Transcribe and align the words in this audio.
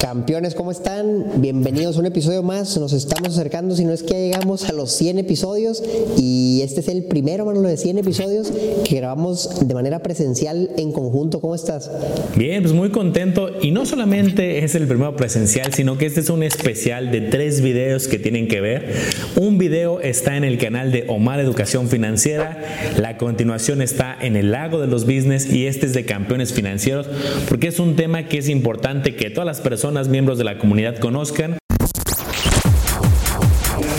Campeones, 0.00 0.54
¿cómo 0.54 0.70
están? 0.70 1.42
Bienvenidos 1.42 1.98
a 1.98 2.00
un 2.00 2.06
episodio 2.06 2.42
más. 2.42 2.74
Nos 2.78 2.94
estamos 2.94 3.36
acercando, 3.36 3.76
si 3.76 3.84
no 3.84 3.92
es 3.92 4.02
que 4.02 4.14
llegamos 4.14 4.64
a 4.64 4.72
los 4.72 4.92
100 4.92 5.18
episodios. 5.18 5.82
Y 6.16 6.62
este 6.64 6.80
es 6.80 6.88
el 6.88 7.04
primero, 7.04 7.44
Manolo, 7.44 7.68
de 7.68 7.76
100 7.76 7.98
episodios 7.98 8.50
que 8.82 8.96
grabamos 8.96 9.68
de 9.68 9.74
manera 9.74 10.02
presencial 10.02 10.70
en 10.78 10.92
conjunto. 10.92 11.42
¿Cómo 11.42 11.54
estás? 11.54 11.90
Bien, 12.34 12.62
pues 12.62 12.72
muy 12.72 12.88
contento. 12.88 13.50
Y 13.60 13.72
no 13.72 13.84
solamente 13.84 14.64
es 14.64 14.74
el 14.74 14.86
primero 14.86 15.14
presencial, 15.16 15.74
sino 15.74 15.98
que 15.98 16.06
este 16.06 16.20
es 16.20 16.30
un 16.30 16.44
especial 16.44 17.10
de 17.10 17.20
tres 17.20 17.60
videos 17.60 18.08
que 18.08 18.18
tienen 18.18 18.48
que 18.48 18.62
ver. 18.62 18.94
Un 19.36 19.58
video 19.58 20.00
está 20.00 20.38
en 20.38 20.44
el 20.44 20.56
canal 20.56 20.92
de 20.92 21.04
Omar 21.08 21.40
Educación 21.40 21.88
Financiera. 21.88 22.58
La 22.98 23.18
continuación 23.18 23.82
está 23.82 24.16
en 24.18 24.36
el 24.36 24.50
Lago 24.50 24.80
de 24.80 24.86
los 24.86 25.04
Business 25.04 25.52
y 25.52 25.66
este 25.66 25.84
es 25.84 25.92
de 25.92 26.06
Campeones 26.06 26.54
Financieros, 26.54 27.06
porque 27.50 27.68
es 27.68 27.78
un 27.78 27.96
tema 27.96 28.28
que 28.28 28.38
es 28.38 28.48
importante 28.48 29.14
que 29.14 29.28
todas 29.28 29.46
las 29.46 29.60
personas 29.60 29.89
miembros 30.08 30.38
de 30.38 30.44
la 30.44 30.56
comunidad 30.56 30.98
conozcan. 30.98 31.58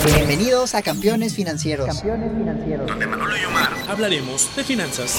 Bienvenidos 0.06 0.74
a 0.74 0.82
Campeones 0.82 1.34
Financieros. 1.34 1.86
Campeones 1.86 2.32
Financieros. 2.32 2.86
Donde 2.86 3.06
Manolo 3.06 3.36
y 3.36 3.44
Omar 3.44 3.70
hablaremos 3.88 4.54
de 4.56 4.64
finanzas. 4.64 5.18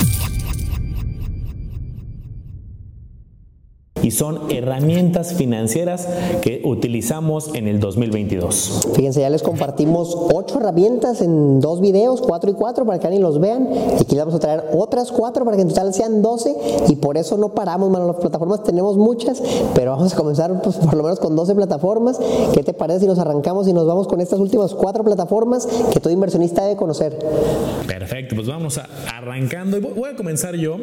Y 4.03 4.11
son 4.11 4.51
herramientas 4.51 5.33
financieras 5.33 6.07
que 6.41 6.61
utilizamos 6.65 7.49
en 7.55 7.67
el 7.67 7.79
2022. 7.79 8.89
Fíjense, 8.93 9.21
ya 9.21 9.29
les 9.29 9.41
compartimos 9.41 10.15
ocho 10.33 10.59
herramientas 10.59 11.21
en 11.21 11.61
dos 11.61 11.79
videos, 11.79 12.21
cuatro 12.21 12.51
y 12.51 12.53
cuatro, 12.53 12.85
para 12.85 12.99
que 12.99 13.07
alguien 13.07 13.23
los 13.23 13.39
vean. 13.39 13.69
Y 13.97 14.01
aquí 14.01 14.15
les 14.15 14.19
vamos 14.19 14.35
a 14.35 14.39
traer 14.39 14.65
otras 14.73 15.11
cuatro 15.11 15.45
para 15.45 15.55
que 15.55 15.63
en 15.63 15.69
total 15.69 15.93
sean 15.93 16.21
12 16.21 16.55
y 16.89 16.97
por 16.97 17.17
eso 17.17 17.37
no 17.37 17.53
paramos, 17.55 17.89
mano. 17.89 18.05
Las 18.07 18.17
plataformas 18.17 18.63
tenemos 18.63 18.97
muchas, 18.97 19.41
pero 19.73 19.91
vamos 19.91 20.13
a 20.13 20.17
comenzar 20.17 20.61
pues, 20.61 20.75
por 20.75 20.95
lo 20.95 21.03
menos 21.03 21.19
con 21.19 21.35
12 21.35 21.55
plataformas. 21.55 22.19
¿Qué 22.53 22.61
te 22.61 22.73
parece 22.73 23.01
si 23.01 23.07
nos 23.07 23.19
arrancamos 23.19 23.67
y 23.69 23.73
nos 23.73 23.87
vamos 23.87 24.07
con 24.07 24.19
estas 24.19 24.39
últimas 24.39 24.73
cuatro 24.73 25.03
plataformas 25.05 25.65
que 25.91 25.99
todo 26.01 26.11
inversionista 26.11 26.63
debe 26.63 26.75
conocer? 26.75 27.17
Perfecto, 27.87 28.35
pues 28.35 28.47
vamos 28.47 28.77
a, 28.77 28.87
arrancando. 29.15 29.77
Y 29.77 29.79
voy 29.79 30.09
a 30.09 30.15
comenzar 30.15 30.55
yo. 30.55 30.77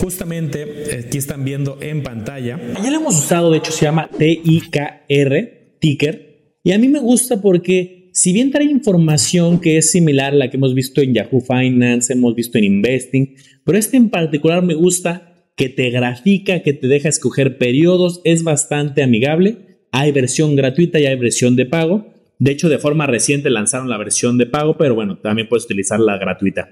Justamente, 0.00 1.04
aquí 1.06 1.18
están 1.18 1.44
viendo 1.44 1.76
en 1.80 2.02
pantalla 2.02 2.61
ya 2.82 2.90
lo 2.90 2.96
hemos 2.96 3.18
usado, 3.18 3.50
de 3.50 3.58
hecho 3.58 3.72
se 3.72 3.84
llama 3.84 4.08
TIKR, 4.16 5.76
ticker, 5.80 6.56
y 6.64 6.72
a 6.72 6.78
mí 6.78 6.88
me 6.88 7.00
gusta 7.00 7.40
porque 7.40 8.10
si 8.12 8.32
bien 8.32 8.50
trae 8.50 8.64
información 8.64 9.60
que 9.60 9.78
es 9.78 9.90
similar 9.90 10.32
a 10.32 10.36
la 10.36 10.50
que 10.50 10.56
hemos 10.56 10.74
visto 10.74 11.00
en 11.00 11.14
Yahoo 11.14 11.40
Finance, 11.40 12.12
hemos 12.12 12.34
visto 12.34 12.58
en 12.58 12.64
Investing, 12.64 13.34
pero 13.64 13.78
este 13.78 13.96
en 13.96 14.10
particular 14.10 14.62
me 14.62 14.74
gusta 14.74 15.50
que 15.56 15.68
te 15.68 15.90
grafica, 15.90 16.62
que 16.62 16.72
te 16.72 16.88
deja 16.88 17.08
escoger 17.08 17.58
periodos, 17.58 18.20
es 18.24 18.42
bastante 18.42 19.02
amigable, 19.02 19.86
hay 19.92 20.12
versión 20.12 20.56
gratuita 20.56 20.98
y 20.98 21.06
hay 21.06 21.18
versión 21.18 21.56
de 21.56 21.66
pago. 21.66 22.12
De 22.38 22.50
hecho, 22.50 22.68
de 22.68 22.78
forma 22.78 23.06
reciente 23.06 23.50
lanzaron 23.50 23.88
la 23.88 23.98
versión 23.98 24.38
de 24.38 24.46
pago, 24.46 24.76
pero 24.76 24.94
bueno, 24.94 25.18
también 25.18 25.48
puedes 25.48 25.64
utilizar 25.64 26.00
la 26.00 26.18
gratuita. 26.18 26.70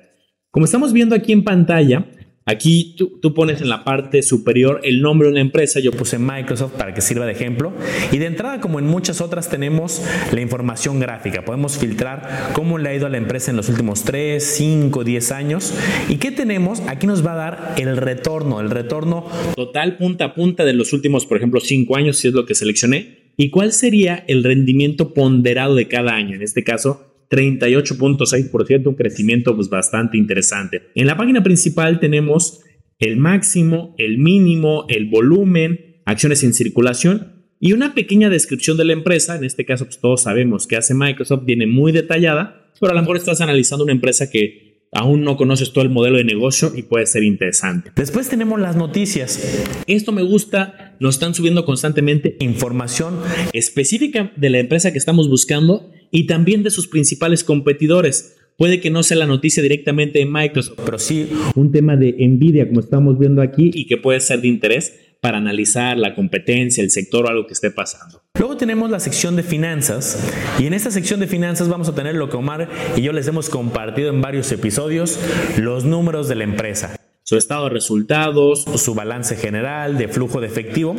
Como 0.50 0.64
estamos 0.64 0.92
viendo 0.92 1.14
aquí 1.14 1.32
en 1.32 1.44
pantalla, 1.44 2.06
Aquí 2.46 2.96
tú, 2.96 3.34
pones 3.34 3.60
en 3.60 3.68
la 3.68 3.84
parte 3.84 4.22
superior 4.22 4.80
el 4.82 5.02
nombre 5.02 5.28
de 5.28 5.32
una 5.32 5.40
empresa, 5.40 5.78
yo 5.78 5.92
puse 5.92 6.18
Microsoft 6.18 6.72
para 6.72 6.94
que 6.94 7.00
sirva 7.00 7.26
de 7.26 7.32
ejemplo. 7.32 7.72
Y 8.10 8.18
de 8.18 8.26
entrada, 8.26 8.60
como 8.60 8.78
en 8.78 8.86
muchas 8.86 9.20
otras, 9.20 9.50
tenemos 9.50 10.02
la 10.32 10.40
información 10.40 10.98
gráfica. 11.00 11.44
Podemos 11.44 11.78
filtrar 11.78 12.50
cómo 12.54 12.78
le 12.78 12.88
ha 12.88 12.94
ido 12.94 13.06
a 13.06 13.10
la 13.10 13.18
empresa 13.18 13.50
en 13.50 13.58
los 13.58 13.68
últimos 13.68 14.04
3, 14.04 14.42
5, 14.42 15.04
10 15.04 15.32
años. 15.32 15.74
¿Y 16.08 16.16
qué 16.16 16.30
tenemos? 16.30 16.80
Aquí 16.88 17.06
nos 17.06 17.24
va 17.24 17.34
a 17.34 17.36
dar 17.36 17.74
el 17.76 17.96
retorno, 17.96 18.60
el 18.60 18.70
retorno 18.70 19.26
total 19.54 19.98
punta 19.98 20.24
a 20.24 20.34
punta 20.34 20.64
de 20.64 20.72
los 20.72 20.92
últimos, 20.92 21.26
por 21.26 21.36
ejemplo, 21.36 21.60
5 21.60 21.96
años, 21.96 22.16
si 22.16 22.28
es 22.28 22.34
lo 22.34 22.46
que 22.46 22.54
seleccioné. 22.54 23.20
¿Y 23.36 23.50
cuál 23.50 23.72
sería 23.72 24.24
el 24.28 24.44
rendimiento 24.44 25.14
ponderado 25.14 25.74
de 25.74 25.88
cada 25.88 26.14
año? 26.14 26.36
En 26.36 26.42
este 26.42 26.64
caso, 26.64 27.09
38.6%, 27.30 28.86
un 28.86 28.94
crecimiento 28.94 29.54
pues, 29.54 29.68
bastante 29.68 30.18
interesante. 30.18 30.90
En 30.94 31.06
la 31.06 31.16
página 31.16 31.42
principal 31.42 32.00
tenemos 32.00 32.60
el 32.98 33.16
máximo, 33.16 33.94
el 33.98 34.18
mínimo, 34.18 34.84
el 34.88 35.08
volumen, 35.08 36.02
acciones 36.04 36.42
en 36.42 36.52
circulación 36.52 37.46
y 37.60 37.72
una 37.72 37.94
pequeña 37.94 38.28
descripción 38.30 38.76
de 38.76 38.84
la 38.84 38.92
empresa. 38.92 39.36
En 39.36 39.44
este 39.44 39.64
caso, 39.64 39.84
pues, 39.84 40.00
todos 40.00 40.22
sabemos 40.22 40.66
que 40.66 40.76
hace 40.76 40.94
Microsoft, 40.94 41.44
viene 41.44 41.66
muy 41.66 41.92
detallada, 41.92 42.72
pero 42.80 42.92
a 42.92 42.94
lo 42.94 43.00
mejor 43.00 43.16
estás 43.16 43.40
analizando 43.40 43.84
una 43.84 43.92
empresa 43.92 44.28
que 44.28 44.70
aún 44.92 45.22
no 45.22 45.36
conoces 45.36 45.72
todo 45.72 45.84
el 45.84 45.90
modelo 45.90 46.16
de 46.16 46.24
negocio 46.24 46.72
y 46.74 46.82
puede 46.82 47.06
ser 47.06 47.22
interesante. 47.22 47.92
Después 47.94 48.28
tenemos 48.28 48.58
las 48.58 48.74
noticias. 48.74 49.40
Esto 49.86 50.10
me 50.10 50.22
gusta, 50.22 50.96
nos 50.98 51.14
están 51.14 51.34
subiendo 51.34 51.64
constantemente 51.64 52.36
información 52.40 53.20
específica 53.52 54.32
de 54.36 54.50
la 54.50 54.58
empresa 54.58 54.90
que 54.90 54.98
estamos 54.98 55.28
buscando 55.28 55.92
y 56.10 56.26
también 56.26 56.62
de 56.62 56.70
sus 56.70 56.88
principales 56.88 57.44
competidores. 57.44 58.36
Puede 58.56 58.80
que 58.80 58.90
no 58.90 59.02
sea 59.02 59.16
la 59.16 59.26
noticia 59.26 59.62
directamente 59.62 60.20
en 60.20 60.30
Microsoft, 60.30 60.80
pero 60.84 60.98
sí 60.98 61.30
un 61.54 61.72
tema 61.72 61.96
de 61.96 62.16
envidia 62.18 62.68
como 62.68 62.80
estamos 62.80 63.18
viendo 63.18 63.40
aquí 63.40 63.70
y 63.72 63.86
que 63.86 63.96
puede 63.96 64.20
ser 64.20 64.42
de 64.42 64.48
interés 64.48 64.94
para 65.22 65.38
analizar 65.38 65.98
la 65.98 66.14
competencia, 66.14 66.82
el 66.82 66.90
sector 66.90 67.26
o 67.26 67.28
algo 67.28 67.46
que 67.46 67.52
esté 67.52 67.70
pasando. 67.70 68.22
Luego 68.38 68.56
tenemos 68.56 68.90
la 68.90 69.00
sección 69.00 69.36
de 69.36 69.42
finanzas 69.42 70.22
y 70.58 70.66
en 70.66 70.74
esta 70.74 70.90
sección 70.90 71.20
de 71.20 71.26
finanzas 71.26 71.68
vamos 71.68 71.88
a 71.88 71.94
tener 71.94 72.14
lo 72.14 72.28
que 72.28 72.36
Omar 72.36 72.68
y 72.96 73.02
yo 73.02 73.12
les 73.12 73.28
hemos 73.28 73.48
compartido 73.48 74.10
en 74.10 74.20
varios 74.20 74.50
episodios, 74.52 75.18
los 75.58 75.84
números 75.84 76.28
de 76.28 76.34
la 76.36 76.44
empresa 76.44 76.99
su 77.30 77.36
estado 77.36 77.66
de 77.66 77.70
resultados, 77.70 78.64
su 78.74 78.92
balance 78.92 79.36
general, 79.36 79.96
de 79.96 80.08
flujo 80.08 80.40
de 80.40 80.48
efectivo. 80.48 80.96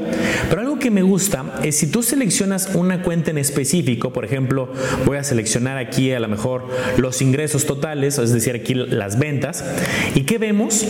Pero 0.50 0.62
algo 0.62 0.80
que 0.80 0.90
me 0.90 1.02
gusta 1.02 1.60
es 1.62 1.76
si 1.76 1.92
tú 1.92 2.04
seleccionas 2.04 2.74
una 2.74 3.04
cuenta 3.04 3.32
en 3.32 3.38
específico, 3.38 4.14
por 4.14 4.24
ejemplo, 4.24 4.72
voy 5.06 5.18
a 5.18 5.26
seleccionar 5.26 5.78
aquí 5.78 6.14
a 6.14 6.22
lo 6.22 6.30
mejor 6.30 6.70
los 6.96 7.22
ingresos 7.22 7.66
totales, 7.66 8.18
es 8.18 8.32
decir, 8.32 8.56
aquí 8.56 8.76
las 8.76 9.20
ventas, 9.20 9.66
¿y 10.16 10.22
qué 10.22 10.38
vemos? 10.38 10.88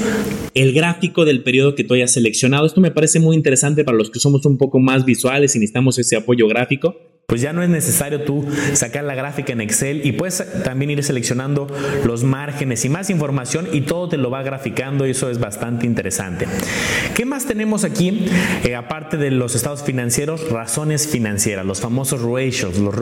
El 0.53 0.73
gráfico 0.73 1.25
del 1.25 1.41
periodo 1.41 1.73
que 1.73 1.85
tú 1.85 1.95
hayas 1.95 2.11
seleccionado. 2.11 2.67
Esto 2.67 2.79
me 2.79 2.91
parece 2.91 3.19
muy 3.19 3.35
interesante 3.35 3.83
para 3.83 3.97
los 3.97 4.11
que 4.11 4.19
somos 4.19 4.45
un 4.45 4.59
poco 4.59 4.77
más 4.77 5.05
visuales 5.05 5.55
y 5.55 5.57
necesitamos 5.57 5.97
ese 5.97 6.17
apoyo 6.17 6.47
gráfico 6.47 6.95
pues 7.31 7.39
ya 7.39 7.53
no 7.53 7.63
es 7.63 7.69
necesario 7.69 8.23
tú 8.23 8.45
sacar 8.73 9.05
la 9.05 9.15
gráfica 9.15 9.53
en 9.53 9.61
Excel 9.61 10.05
y 10.05 10.11
puedes 10.11 10.43
también 10.63 10.91
ir 10.91 11.01
seleccionando 11.01 11.65
los 12.05 12.25
márgenes 12.25 12.83
y 12.83 12.89
más 12.89 13.09
información 13.09 13.69
y 13.71 13.81
todo 13.81 14.09
te 14.09 14.17
lo 14.17 14.29
va 14.29 14.43
graficando 14.43 15.07
y 15.07 15.11
eso 15.11 15.29
es 15.29 15.39
bastante 15.39 15.85
interesante. 15.85 16.45
¿Qué 17.15 17.23
más 17.23 17.45
tenemos 17.45 17.85
aquí? 17.85 18.25
Eh, 18.65 18.75
aparte 18.75 19.15
de 19.15 19.31
los 19.31 19.55
estados 19.55 19.81
financieros, 19.81 20.49
razones 20.49 21.07
financieras, 21.07 21.65
los 21.65 21.79
famosos 21.79 22.21
ratios, 22.21 22.77
los, 22.77 22.95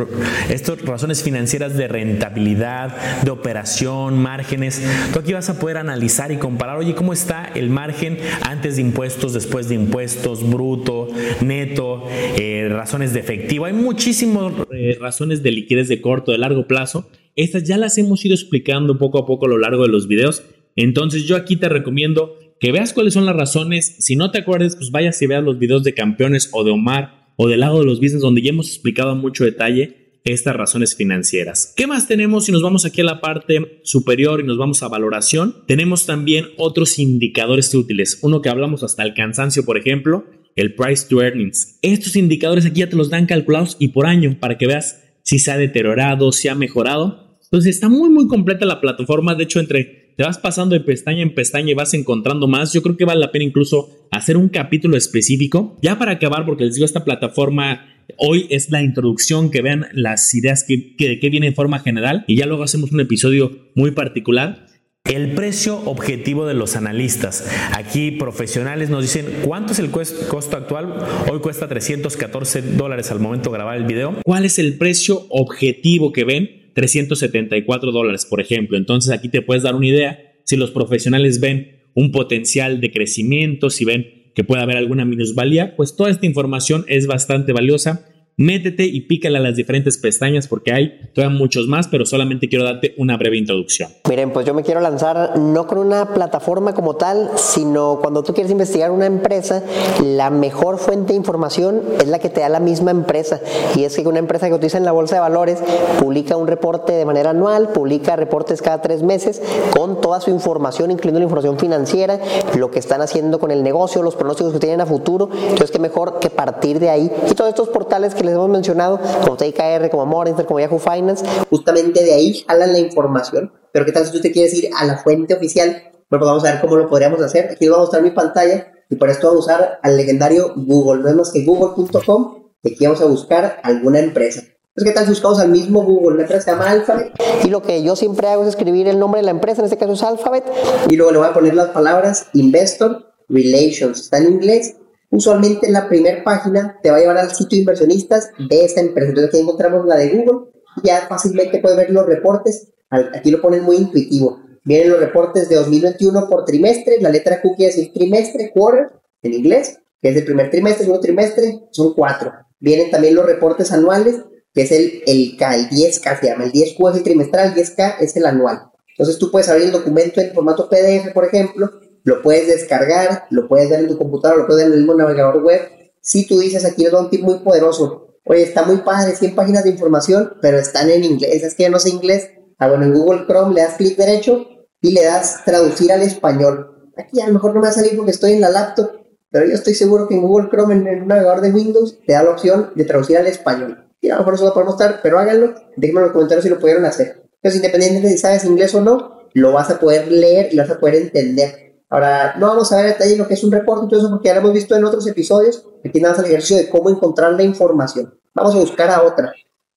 estas 0.47 0.79
razones 0.84 1.24
financieras 1.24 1.75
de 1.75 1.88
rentabilidad, 1.88 3.24
de 3.24 3.31
operación, 3.31 4.22
márgenes. 4.22 4.79
Tú 5.12 5.22
aquí 5.22 5.34
vas 5.34 5.50
a 5.50 5.58
poder 5.58 5.78
analizar 5.78 6.31
y 6.31 6.38
comparar, 6.38 6.78
oye, 6.78 6.94
¿cómo 6.94 7.13
está 7.13 7.50
el 7.56 7.72
margen 7.72 8.19
antes 8.44 8.75
de 8.75 8.84
impuestos, 8.84 9.34
después 9.34 9.69
de 9.69 9.75
impuestos, 9.75 10.47
bruto, 10.47 11.08
neto, 11.41 12.03
eh, 12.38 12.68
razones 12.69 13.12
de 13.12 13.22
efectivo? 13.22 13.66
Hay 13.66 13.74
muchísimas 13.74 14.19
eh, 14.22 14.97
razones 15.00 15.44
de 15.44 15.52
liquidez 15.52 15.88
de 15.88 16.02
corto, 16.02 16.31
de 16.31 16.38
largo 16.38 16.68
plazo. 16.68 17.09
Estas 17.35 17.63
ya 17.63 17.78
las 17.78 17.97
hemos 17.97 18.24
ido 18.25 18.35
explicando 18.35 18.97
poco 18.97 19.19
a 19.19 19.25
poco 19.25 19.46
a 19.46 19.50
lo 19.50 19.57
largo 19.57 19.84
de 19.84 19.90
los 19.90 20.07
videos. 20.07 20.44
Entonces 20.75 21.25
yo 21.25 21.35
aquí 21.35 21.56
te 21.56 21.69
recomiendo 21.69 22.38
que 22.59 22.72
veas 22.72 22.94
cuáles 22.94 23.13
son 23.13 23.25
las 23.25 23.35
razones. 23.35 23.96
Si 24.00 24.16
no 24.16 24.31
te 24.31 24.40
acuerdas, 24.40 24.75
pues 24.75 24.91
vayas 24.91 25.22
y 25.22 25.28
veas 25.28 25.44
los 25.44 25.59
videos 25.59 25.84
de 25.84 25.94
campeones 25.94 26.50
o 26.52 26.63
de 26.63 26.72
Omar 26.72 27.29
o 27.35 27.47
del 27.47 27.62
lado 27.62 27.79
de 27.79 27.85
los 27.85 28.00
business 28.00 28.22
donde 28.22 28.41
ya 28.41 28.50
hemos 28.50 28.68
explicado 28.68 29.13
en 29.13 29.19
mucho 29.19 29.46
detalle 29.46 30.00
estas 30.25 30.56
razones 30.56 30.96
financieras. 30.96 31.74
¿Qué 31.75 31.88
más 31.88 32.08
tenemos 32.08 32.46
si 32.46 32.52
nos 32.52 32.62
vamos 32.62 32.85
aquí 32.85 33.02
a 33.02 33.06
la 33.06 33.22
parte 33.22 33.79
superior 33.84 34.41
y 34.41 34.44
nos 34.44 34.58
vamos 34.58 34.84
a 34.84 34.88
valoración? 34.88 35.56
Tenemos 35.66 36.06
también 36.06 36.47
otros 36.58 37.00
indicadores 37.00 37.74
útiles. 37.74 38.19
Uno 38.22 38.41
que 38.41 38.50
hablamos 38.50 38.84
hasta 38.84 39.03
el 39.03 39.13
cansancio, 39.13 39.66
por 39.66 39.78
ejemplo, 39.78 40.25
el 40.55 40.75
price 40.75 41.07
to 41.09 41.21
earnings. 41.21 41.77
Estos 41.81 42.15
indicadores 42.15 42.65
aquí 42.65 42.79
ya 42.79 42.89
te 42.89 42.95
los 42.95 43.09
dan 43.09 43.25
calculados 43.25 43.77
y 43.79 43.90
por 43.90 44.05
año 44.05 44.37
para 44.40 44.57
que 44.57 44.67
veas 44.67 45.03
si 45.23 45.40
se 45.40 45.51
ha 45.51 45.57
deteriorado, 45.57 46.31
si 46.31 46.47
ha 46.47 46.55
mejorado. 46.55 47.37
Entonces 47.43 47.75
está 47.75 47.90
muy 47.90 48.09
muy 48.09 48.28
completa 48.28 48.66
la 48.66 48.81
plataforma, 48.81 49.35
de 49.35 49.43
hecho 49.43 49.59
entre 49.59 49.99
te 50.19 50.23
vas 50.25 50.37
pasando 50.37 50.75
de 50.75 50.81
pestaña 50.81 51.22
en 51.22 51.34
pestaña 51.34 51.72
y 51.72 51.73
vas 51.73 51.93
encontrando 51.93 52.46
más, 52.46 52.73
yo 52.73 52.81
creo 52.81 52.97
que 52.97 53.05
vale 53.05 53.22
la 53.22 53.31
pena 53.31 53.46
incluso 53.46 53.90
hacer 54.11 54.35
un 54.35 54.49
capítulo 54.49 54.97
específico. 54.97 55.78
Ya 55.81 55.97
para 55.97 56.11
acabar, 56.11 56.46
porque 56.46 56.66
les 56.66 56.75
digo, 56.75 56.84
esta 56.84 57.05
plataforma 57.05 57.85
hoy 58.17 58.45
es 58.49 58.69
la 58.69 58.81
introducción, 58.81 59.49
que 59.49 59.61
vean 59.61 59.85
las 59.93 60.34
ideas 60.34 60.66
que, 60.67 60.97
que, 60.97 61.19
que 61.19 61.29
viene 61.29 61.47
en 61.47 61.55
forma 61.55 61.79
general 61.79 62.25
y 62.28 62.35
ya 62.35 62.47
luego 62.47 62.63
hacemos 62.63 62.91
un 62.91 62.99
episodio 62.99 63.69
muy 63.75 63.91
particular. 63.91 64.67
El 65.05 65.34
precio 65.34 65.78
objetivo 65.85 66.46
de 66.46 66.53
los 66.53 66.75
analistas. 66.75 67.49
Aquí 67.73 68.11
profesionales 68.11 68.91
nos 68.91 69.01
dicen 69.01 69.25
cuánto 69.43 69.73
es 69.73 69.79
el 69.79 69.90
costo 69.90 70.55
actual. 70.55 70.93
Hoy 71.31 71.40
cuesta 71.40 71.67
314 71.67 72.61
dólares 72.61 73.09
al 73.09 73.19
momento 73.19 73.49
de 73.49 73.55
grabar 73.57 73.78
el 73.78 73.85
video. 73.85 74.17
¿Cuál 74.23 74.46
es 74.46 74.59
el 74.59 74.78
precio 74.78 75.25
objetivo 75.29 76.11
que 76.11 76.25
ven? 76.25 76.72
374 76.75 77.91
dólares, 77.91 78.25
por 78.25 78.40
ejemplo. 78.40 78.78
Entonces 78.78 79.11
aquí 79.11 79.29
te 79.29 79.41
puedes 79.41 79.63
dar 79.63 79.73
una 79.73 79.87
idea 79.87 80.19
si 80.43 80.57
los 80.57 80.69
profesionales 80.69 81.40
ven 81.40 81.79
un 81.95 82.11
potencial 82.11 82.79
de 82.79 82.91
crecimiento, 82.91 83.72
si 83.72 83.85
ven 83.85 84.31
que 84.35 84.43
pueda 84.43 84.61
haber 84.61 84.78
alguna 84.78 85.05
minusvalía, 85.05 85.75
pues 85.75 85.95
toda 85.95 86.11
esta 86.11 86.28
información 86.28 86.85
es 86.87 87.07
bastante 87.07 87.52
valiosa 87.52 88.05
métete 88.40 88.86
y 88.86 89.02
pícale 89.02 89.38
a 89.38 89.41
las 89.41 89.58
diferentes 89.58 89.97
pestañas 89.97 90.47
porque 90.47 90.72
hay 90.72 91.12
todavía 91.14 91.38
muchos 91.38 91.68
más, 91.68 91.90
pero 91.90 92.06
solamente 92.06 92.47
quiero 92.47 92.64
darte 92.64 92.96
una 92.97 93.18
breve 93.18 93.38
introducción. 93.38 93.91
Miren, 94.08 94.32
pues 94.32 94.46
yo 94.46 94.53
me 94.53 94.64
quiero 94.64 94.80
lanzar 94.80 95.38
no 95.38 95.68
con 95.68 95.78
una 95.78 96.14
plataforma 96.14 96.74
como 96.74 96.96
tal, 96.96 97.32
sino 97.36 98.00
cuando 98.02 98.24
tú 98.24 98.34
quieres 98.34 98.50
investigar 98.50 98.91
una 98.91 99.08
empresa, 99.08 99.62
la 100.02 100.30
mejor 100.30 100.78
fuente 100.78 101.12
de 101.12 101.18
información 101.18 101.82
es 102.00 102.08
la 102.08 102.20
que 102.20 102.30
te 102.30 102.40
da 102.40 102.47
la 102.47 102.62
misma 102.62 102.91
empresa. 102.91 103.41
Y 103.76 103.84
es 103.84 103.94
que 103.97 104.08
una 104.08 104.20
empresa 104.20 104.47
que 104.47 104.53
utiliza 104.53 104.78
en 104.78 104.86
la 104.86 104.94
bolsa 104.94 105.16
de 105.16 105.22
valores 105.22 105.59
publica 106.00 106.38
un 106.38 106.47
reporte 106.47 106.94
de 106.94 107.06
manera 107.06 107.32
anual, 107.32 107.74
publica 107.74 108.16
reportes 108.16 108.62
cada 108.62 108.82
tres 108.82 109.03
meses 109.03 109.41
con 109.76 110.00
toda 110.00 110.22
su 110.22 110.30
información, 110.30 110.91
incluyendo 110.91 111.20
la 111.20 111.26
información 111.26 111.59
financiera, 111.59 112.18
lo 112.56 112.72
que 112.72 112.80
están 112.80 113.02
haciendo 113.02 113.38
con 113.38 113.52
el 113.52 113.64
negocio, 113.64 114.02
los 114.02 114.16
pronósticos 114.16 114.53
que 114.53 114.59
tienen 114.59 114.80
a 114.80 114.86
futuro. 114.86 115.30
Entonces, 115.34 115.72
qué 115.72 115.80
mejor 115.80 116.20
que 116.20 116.30
partir 116.30 116.80
de 116.80 116.90
ahí. 116.90 117.12
Y 117.30 117.34
todos 117.34 117.50
estos 117.50 117.68
portales 117.68 118.16
que 118.16 118.28
les 118.29 118.35
hemos 118.35 118.49
mencionado, 118.49 118.99
como 119.23 119.37
TKR, 119.37 119.90
como 119.90 120.05
Morningstar, 120.05 120.46
como 120.46 120.59
Yahoo 120.59 120.79
Finance, 120.79 121.26
justamente 121.49 122.03
de 122.03 122.14
ahí 122.14 122.43
jalan 122.47 122.73
la 122.73 122.79
información. 122.79 123.52
Pero 123.72 123.85
¿qué 123.85 123.91
tal 123.91 124.05
si 124.05 124.11
tú 124.11 124.22
te 124.22 124.31
quieres 124.31 124.53
ir 124.53 124.70
a 124.78 124.85
la 124.85 124.97
fuente 124.97 125.34
oficial? 125.34 125.84
Bueno, 126.09 126.22
pues 126.22 126.22
vamos 126.22 126.46
a 126.46 126.52
ver 126.52 126.61
cómo 126.61 126.76
lo 126.76 126.90
podríamos 126.90 127.22
hacer. 127.22 127.46
Aquí 127.52 127.66
les 127.66 127.70
voy 127.70 127.78
a 127.78 127.81
mostrar 127.81 128.02
mi 128.02 128.11
pantalla 128.11 128.72
y 128.90 128.96
por 128.96 129.09
esto 129.09 129.28
vamos 129.28 129.47
a 129.47 129.53
usar 129.53 129.79
al 129.84 129.97
legendario 129.97 130.53
Google. 130.55 131.03
No 131.03 131.09
es 131.09 131.16
más 131.16 131.31
que 131.31 131.46
google.com 131.46 132.43
y 132.64 132.73
aquí 132.73 132.85
vamos 132.85 133.02
a 133.02 133.05
buscar 133.05 133.59
alguna 133.64 133.99
empresa. 133.99 134.41
Entonces, 134.41 134.84
¿qué 134.84 134.91
tal 134.91 135.03
si 135.05 135.09
buscamos 135.11 135.40
al 135.40 135.49
mismo 135.49 135.84
Google? 135.84 136.17
La 136.17 136.22
empresa 136.23 136.46
se 136.46 136.52
llama 136.52 136.70
Alphabet 136.70 137.11
y 137.43 137.49
lo 137.49 137.61
que 137.61 137.84
yo 137.84 137.96
siempre 137.96 138.28
hago 138.28 138.43
es 138.43 138.49
escribir 138.49 138.87
el 138.87 138.97
nombre 138.97 139.20
de 139.20 139.26
la 139.26 139.31
empresa, 139.31 139.61
en 139.61 139.66
este 139.66 139.78
caso 139.78 139.93
es 139.93 140.03
Alphabet, 140.03 140.46
y 140.90 140.96
luego 140.96 141.11
le 141.11 141.17
voy 141.17 141.28
a 141.28 141.34
poner 141.34 141.53
las 141.53 141.70
palabras 141.70 142.28
Investor 142.34 143.14
Relations. 143.28 143.99
Está 144.02 144.20
en 144.20 144.34
inglés 144.34 144.78
usualmente 145.09 145.67
en 145.67 145.73
la 145.73 145.88
primera 145.88 146.23
página 146.23 146.79
te 146.82 146.91
va 146.91 146.97
a 146.97 147.00
llevar 147.00 147.17
al 147.17 147.32
sitio 147.32 147.58
de 147.58 147.61
inversionistas 147.61 148.29
de 148.38 148.66
esta 148.66 148.82
empresa. 148.82 149.09
Entonces 149.09 149.29
aquí 149.29 149.40
encontramos 149.40 149.85
la 149.85 149.96
de 149.96 150.09
Google 150.09 150.50
ya 150.84 151.08
fácilmente 151.08 151.59
puedes 151.59 151.78
ver 151.78 151.90
los 151.90 152.06
reportes. 152.06 152.72
Aquí 152.90 153.32
lo 153.32 153.41
ponen 153.41 153.64
muy 153.64 153.78
intuitivo. 153.78 154.40
Vienen 154.64 154.90
los 154.90 155.00
reportes 155.00 155.50
de 155.50 155.56
2021 155.56 156.28
por 156.28 156.46
trimestre, 156.46 156.97
la 157.00 157.09
letra 157.09 157.41
Q 157.41 157.56
quiere 157.56 157.73
decir 157.73 157.94
trimestre, 157.94 158.52
quarter 158.53 158.91
en 159.22 159.34
inglés, 159.34 159.79
que 160.02 160.09
es 160.09 160.16
el 160.16 160.26
primer 160.26 160.50
trimestre, 160.52 160.84
segundo 160.84 161.02
trimestre, 161.02 161.62
son 161.72 161.94
cuatro. 161.94 162.32
Vienen 162.59 162.91
también 162.91 163.16
los 163.16 163.26
reportes 163.26 163.72
anuales, 163.72 164.17
que 164.53 164.64
es 164.64 164.72
el, 164.72 165.02
el 165.05 165.38
K, 165.38 165.55
el 165.55 165.70
10K 165.70 166.20
se 166.20 166.28
llama, 166.28 166.44
el 166.44 166.52
10Q 166.52 166.91
es 166.91 166.97
el 166.97 167.03
trimestral, 167.03 167.53
el 167.53 167.64
10K 167.64 167.96
es 168.02 168.16
el 168.16 168.26
anual. 168.26 168.70
Entonces 168.90 169.17
tú 169.17 169.32
puedes 169.32 169.47
abrir 169.50 169.67
el 169.67 169.72
documento 169.72 170.20
en 170.20 170.34
formato 170.34 170.70
PDF, 170.70 171.14
por 171.14 171.26
ejemplo, 171.26 171.72
lo 172.09 172.23
puedes 172.23 172.47
descargar, 172.47 173.28
lo 173.29 173.47
puedes 173.47 173.70
ver 173.70 173.82
en 173.82 173.88
tu 173.88 173.97
computadora, 173.97 174.41
lo 174.41 174.47
puedes 174.47 174.64
ver 174.64 174.67
en 174.67 174.73
el 174.73 174.79
mismo 174.79 174.96
navegador 174.96 175.44
web. 175.44 175.61
Si 176.02 176.28
tú 176.28 176.40
dices 176.40 176.66
aquí 176.66 176.84
doy 176.85 177.03
un 177.03 177.09
tip 177.11 177.22
muy 177.22 177.40
poderoso, 177.40 178.17
oye, 178.26 178.44
está 178.44 178.64
muy 178.64 178.78
padre, 178.78 179.16
100 179.16 179.35
páginas 179.35 179.64
de 179.64 179.70
información, 179.70 180.34
pero 180.41 180.58
están 180.58 180.90
en 180.90 181.03
inglés, 181.03 181.44
es 181.44 181.53
que 181.53 181.64
yo 181.64 181.70
no 181.70 181.79
sé 181.79 181.90
inglés. 181.90 182.32
Ah, 182.58 182.67
bueno, 182.67 182.85
en 182.85 182.94
Google 182.94 183.26
Chrome 183.28 183.53
le 183.53 183.61
das 183.61 183.76
clic 183.76 183.96
derecho 183.96 184.47
y 184.82 184.91
le 184.91 185.03
das 185.03 185.46
traducir 185.46 185.91
al 185.91 186.02
español. 186.02 186.91
Aquí 186.97 187.22
a 187.22 187.28
lo 187.28 187.34
mejor 187.34 187.53
no 187.53 187.61
me 187.61 187.67
va 187.67 187.70
a 187.70 187.73
salir 187.73 187.96
porque 187.96 188.12
estoy 188.12 188.34
en 188.34 188.41
la 188.41 188.50
laptop, 188.50 188.90
pero 189.29 189.46
yo 189.46 189.53
estoy 189.53 189.76
seguro 189.76 190.08
que 190.08 190.16
en 190.16 190.22
Google 190.22 190.50
Chrome, 190.50 190.73
en 190.73 191.03
un 191.03 191.08
navegador 191.08 191.41
de 191.41 191.52
Windows, 191.52 192.00
te 192.05 192.14
da 192.14 192.23
la 192.23 192.32
opción 192.32 192.72
de 192.76 192.85
traducir 192.85 193.17
al 193.17 193.28
español. 193.28 193.88
Y 194.02 194.09
a 194.09 194.16
lo 194.16 194.22
mejor 194.22 194.34
eso 194.34 194.46
lo 194.46 194.53
podemos 194.53 194.73
mostrar, 194.73 195.00
pero 195.03 195.20
háganlo, 195.20 195.53
déjenme 195.78 196.00
en 196.00 196.05
los 196.05 196.14
comentarios 196.14 196.44
si 196.44 196.50
lo 196.50 196.59
pudieron 196.59 196.85
hacer. 196.85 197.23
Entonces, 197.35 197.58
independientemente 197.58 198.08
de 198.08 198.14
si 198.16 198.20
sabes 198.20 198.46
inglés 198.46 198.73
o 198.73 198.82
no, 198.82 199.29
lo 199.34 199.52
vas 199.52 199.70
a 199.70 199.79
poder 199.79 200.12
leer 200.12 200.50
y 200.52 200.55
lo 200.55 200.64
vas 200.64 200.72
a 200.72 200.79
poder 200.79 200.96
entender. 200.96 201.68
Ahora, 201.90 202.36
no 202.38 202.47
vamos 202.47 202.72
a 202.72 202.78
ver 202.78 202.88
detalle 202.88 203.18
lo 203.18 203.28
que 203.28 203.34
es 203.34 203.44
un 203.44 203.52
reporte 203.52 203.96
eso 203.96 204.09
porque 204.09 204.28
ya 204.28 204.36
lo 204.36 204.41
hemos 204.41 204.53
visto 204.53 204.76
en 204.76 204.86
otros 204.86 205.08
episodios. 205.08 205.66
Aquí 205.84 206.00
nada 206.00 206.14
más 206.14 206.24
el 206.24 206.32
ejercicio 206.32 206.58
de 206.58 206.70
cómo 206.70 206.90
encontrar 206.90 207.34
la 207.34 207.44
información. 207.44 208.14
Vamos 208.36 208.53
a 208.56 208.59
buscar 208.59 208.91
a 208.91 209.02
otra. 209.03 209.34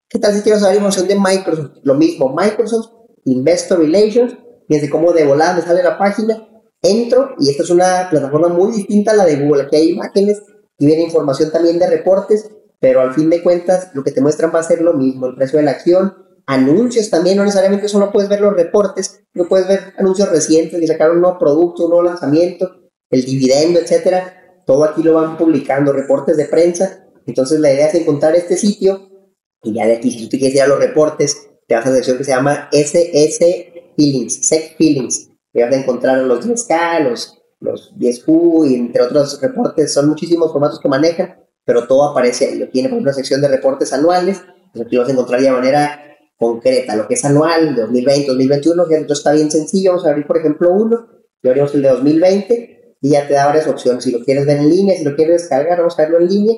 ¿Qué 0.08 0.18
tal 0.18 0.34
si 0.34 0.42
quiero 0.42 0.58
saber 0.58 0.76
información 0.76 1.08
de 1.08 1.18
Microsoft? 1.18 1.78
Lo 1.82 1.94
mismo, 1.94 2.34
Microsoft 2.34 2.90
Investor 3.24 3.78
Relations. 3.78 4.36
Fíjense 4.68 4.90
cómo 4.90 5.12
de 5.12 5.24
volada 5.24 5.54
me 5.54 5.62
sale 5.62 5.82
la 5.82 5.96
página. 5.96 6.48
Entro 6.82 7.30
y 7.38 7.48
esta 7.48 7.62
es 7.62 7.70
una 7.70 8.08
plataforma 8.10 8.48
muy 8.48 8.72
distinta 8.72 9.12
a 9.12 9.16
la 9.16 9.24
de 9.24 9.36
Google. 9.36 9.62
Aquí 9.62 9.76
hay 9.76 9.90
imágenes 9.90 10.42
y 10.78 10.86
viene 10.86 11.04
información 11.04 11.50
también 11.50 11.78
de 11.78 11.88
reportes, 11.88 12.50
pero 12.78 13.00
al 13.00 13.14
fin 13.14 13.30
de 13.30 13.42
cuentas 13.42 13.90
lo 13.94 14.02
que 14.04 14.10
te 14.10 14.20
muestran 14.20 14.52
va 14.54 14.58
a 14.58 14.64
ser 14.64 14.82
lo 14.82 14.92
mismo. 14.92 15.28
El 15.28 15.36
precio 15.36 15.58
de 15.58 15.64
la 15.64 15.70
acción, 15.70 16.14
anuncios 16.46 17.10
también, 17.10 17.36
no 17.36 17.44
necesariamente 17.44 17.88
solo 17.88 18.10
puedes 18.12 18.28
ver 18.28 18.40
los 18.40 18.54
reportes, 18.54 19.24
no 19.34 19.48
puedes 19.48 19.68
ver 19.68 19.94
anuncios 19.98 20.28
recientes, 20.28 20.78
ni 20.78 20.86
sacar 20.86 21.10
un 21.10 21.20
nuevo 21.20 21.38
producto, 21.38 21.84
un 21.84 21.90
nuevo 21.90 22.04
lanzamiento, 22.04 22.82
el 23.10 23.24
dividendo, 23.24 23.80
etcétera. 23.80 24.62
Todo 24.66 24.84
aquí 24.84 25.02
lo 25.02 25.14
van 25.14 25.36
publicando, 25.36 25.92
reportes 25.92 26.36
de 26.36 26.46
prensa. 26.46 27.06
Entonces 27.26 27.60
la 27.60 27.72
idea 27.72 27.88
es 27.88 27.94
encontrar 27.94 28.34
este 28.34 28.56
sitio 28.56 29.08
y 29.62 29.74
ya 29.74 29.86
de 29.86 29.96
aquí, 29.96 30.10
si 30.10 30.28
tú 30.28 30.36
quieres 30.36 30.54
ir 30.56 30.62
a 30.62 30.66
los 30.66 30.78
reportes, 30.78 31.48
te 31.68 31.74
vas 31.74 31.86
a 31.86 31.90
la 31.90 31.96
sección 31.96 32.18
que 32.18 32.24
se 32.24 32.32
llama 32.32 32.68
SS 32.72 33.72
Feelings, 33.96 34.46
Sec 34.46 34.76
Feelings. 34.76 35.30
Te 35.52 35.62
vas 35.62 35.72
a 35.72 35.76
encontrar 35.78 36.18
los 36.18 36.46
10K, 36.46 37.04
los, 37.04 37.38
los 37.60 37.94
10Q 37.96 38.70
y 38.70 38.74
entre 38.74 39.02
otros 39.02 39.40
reportes. 39.40 39.92
Son 39.92 40.08
muchísimos 40.08 40.50
formatos 40.50 40.80
que 40.80 40.88
manejan, 40.88 41.36
pero 41.64 41.86
todo 41.86 42.10
aparece 42.10 42.48
ahí. 42.48 42.58
Lo 42.58 42.68
tiene 42.70 42.88
por 42.88 42.98
una 42.98 43.12
sección 43.12 43.40
de 43.40 43.48
reportes 43.48 43.92
anuales. 43.92 44.42
Pues 44.72 44.86
aquí 44.86 44.96
vas 44.96 45.08
a 45.08 45.12
encontrar 45.12 45.40
de 45.40 45.52
manera 45.52 46.11
concreta, 46.42 46.96
lo 46.96 47.06
que 47.06 47.14
es 47.14 47.24
anual, 47.24 47.76
2020, 47.76 48.26
2021, 48.26 48.88
que 48.88 48.94
entonces 48.96 49.18
está 49.18 49.32
bien 49.32 49.48
sencillo, 49.48 49.92
vamos 49.92 50.04
a 50.04 50.10
abrir 50.10 50.26
por 50.26 50.38
ejemplo 50.38 50.72
uno, 50.72 51.06
y 51.40 51.48
abrimos 51.48 51.72
el 51.74 51.82
de 51.82 51.88
2020 51.88 52.96
y 53.00 53.10
ya 53.10 53.28
te 53.28 53.34
da 53.34 53.46
varias 53.46 53.68
opciones, 53.68 54.02
si 54.02 54.10
lo 54.10 54.24
quieres 54.24 54.44
ver 54.44 54.58
en 54.58 54.68
línea, 54.68 54.96
si 54.96 55.04
lo 55.04 55.14
quieres 55.14 55.42
descargar, 55.42 55.78
vamos 55.78 55.96
a 55.98 56.02
verlo 56.02 56.18
en 56.18 56.28
línea 56.28 56.56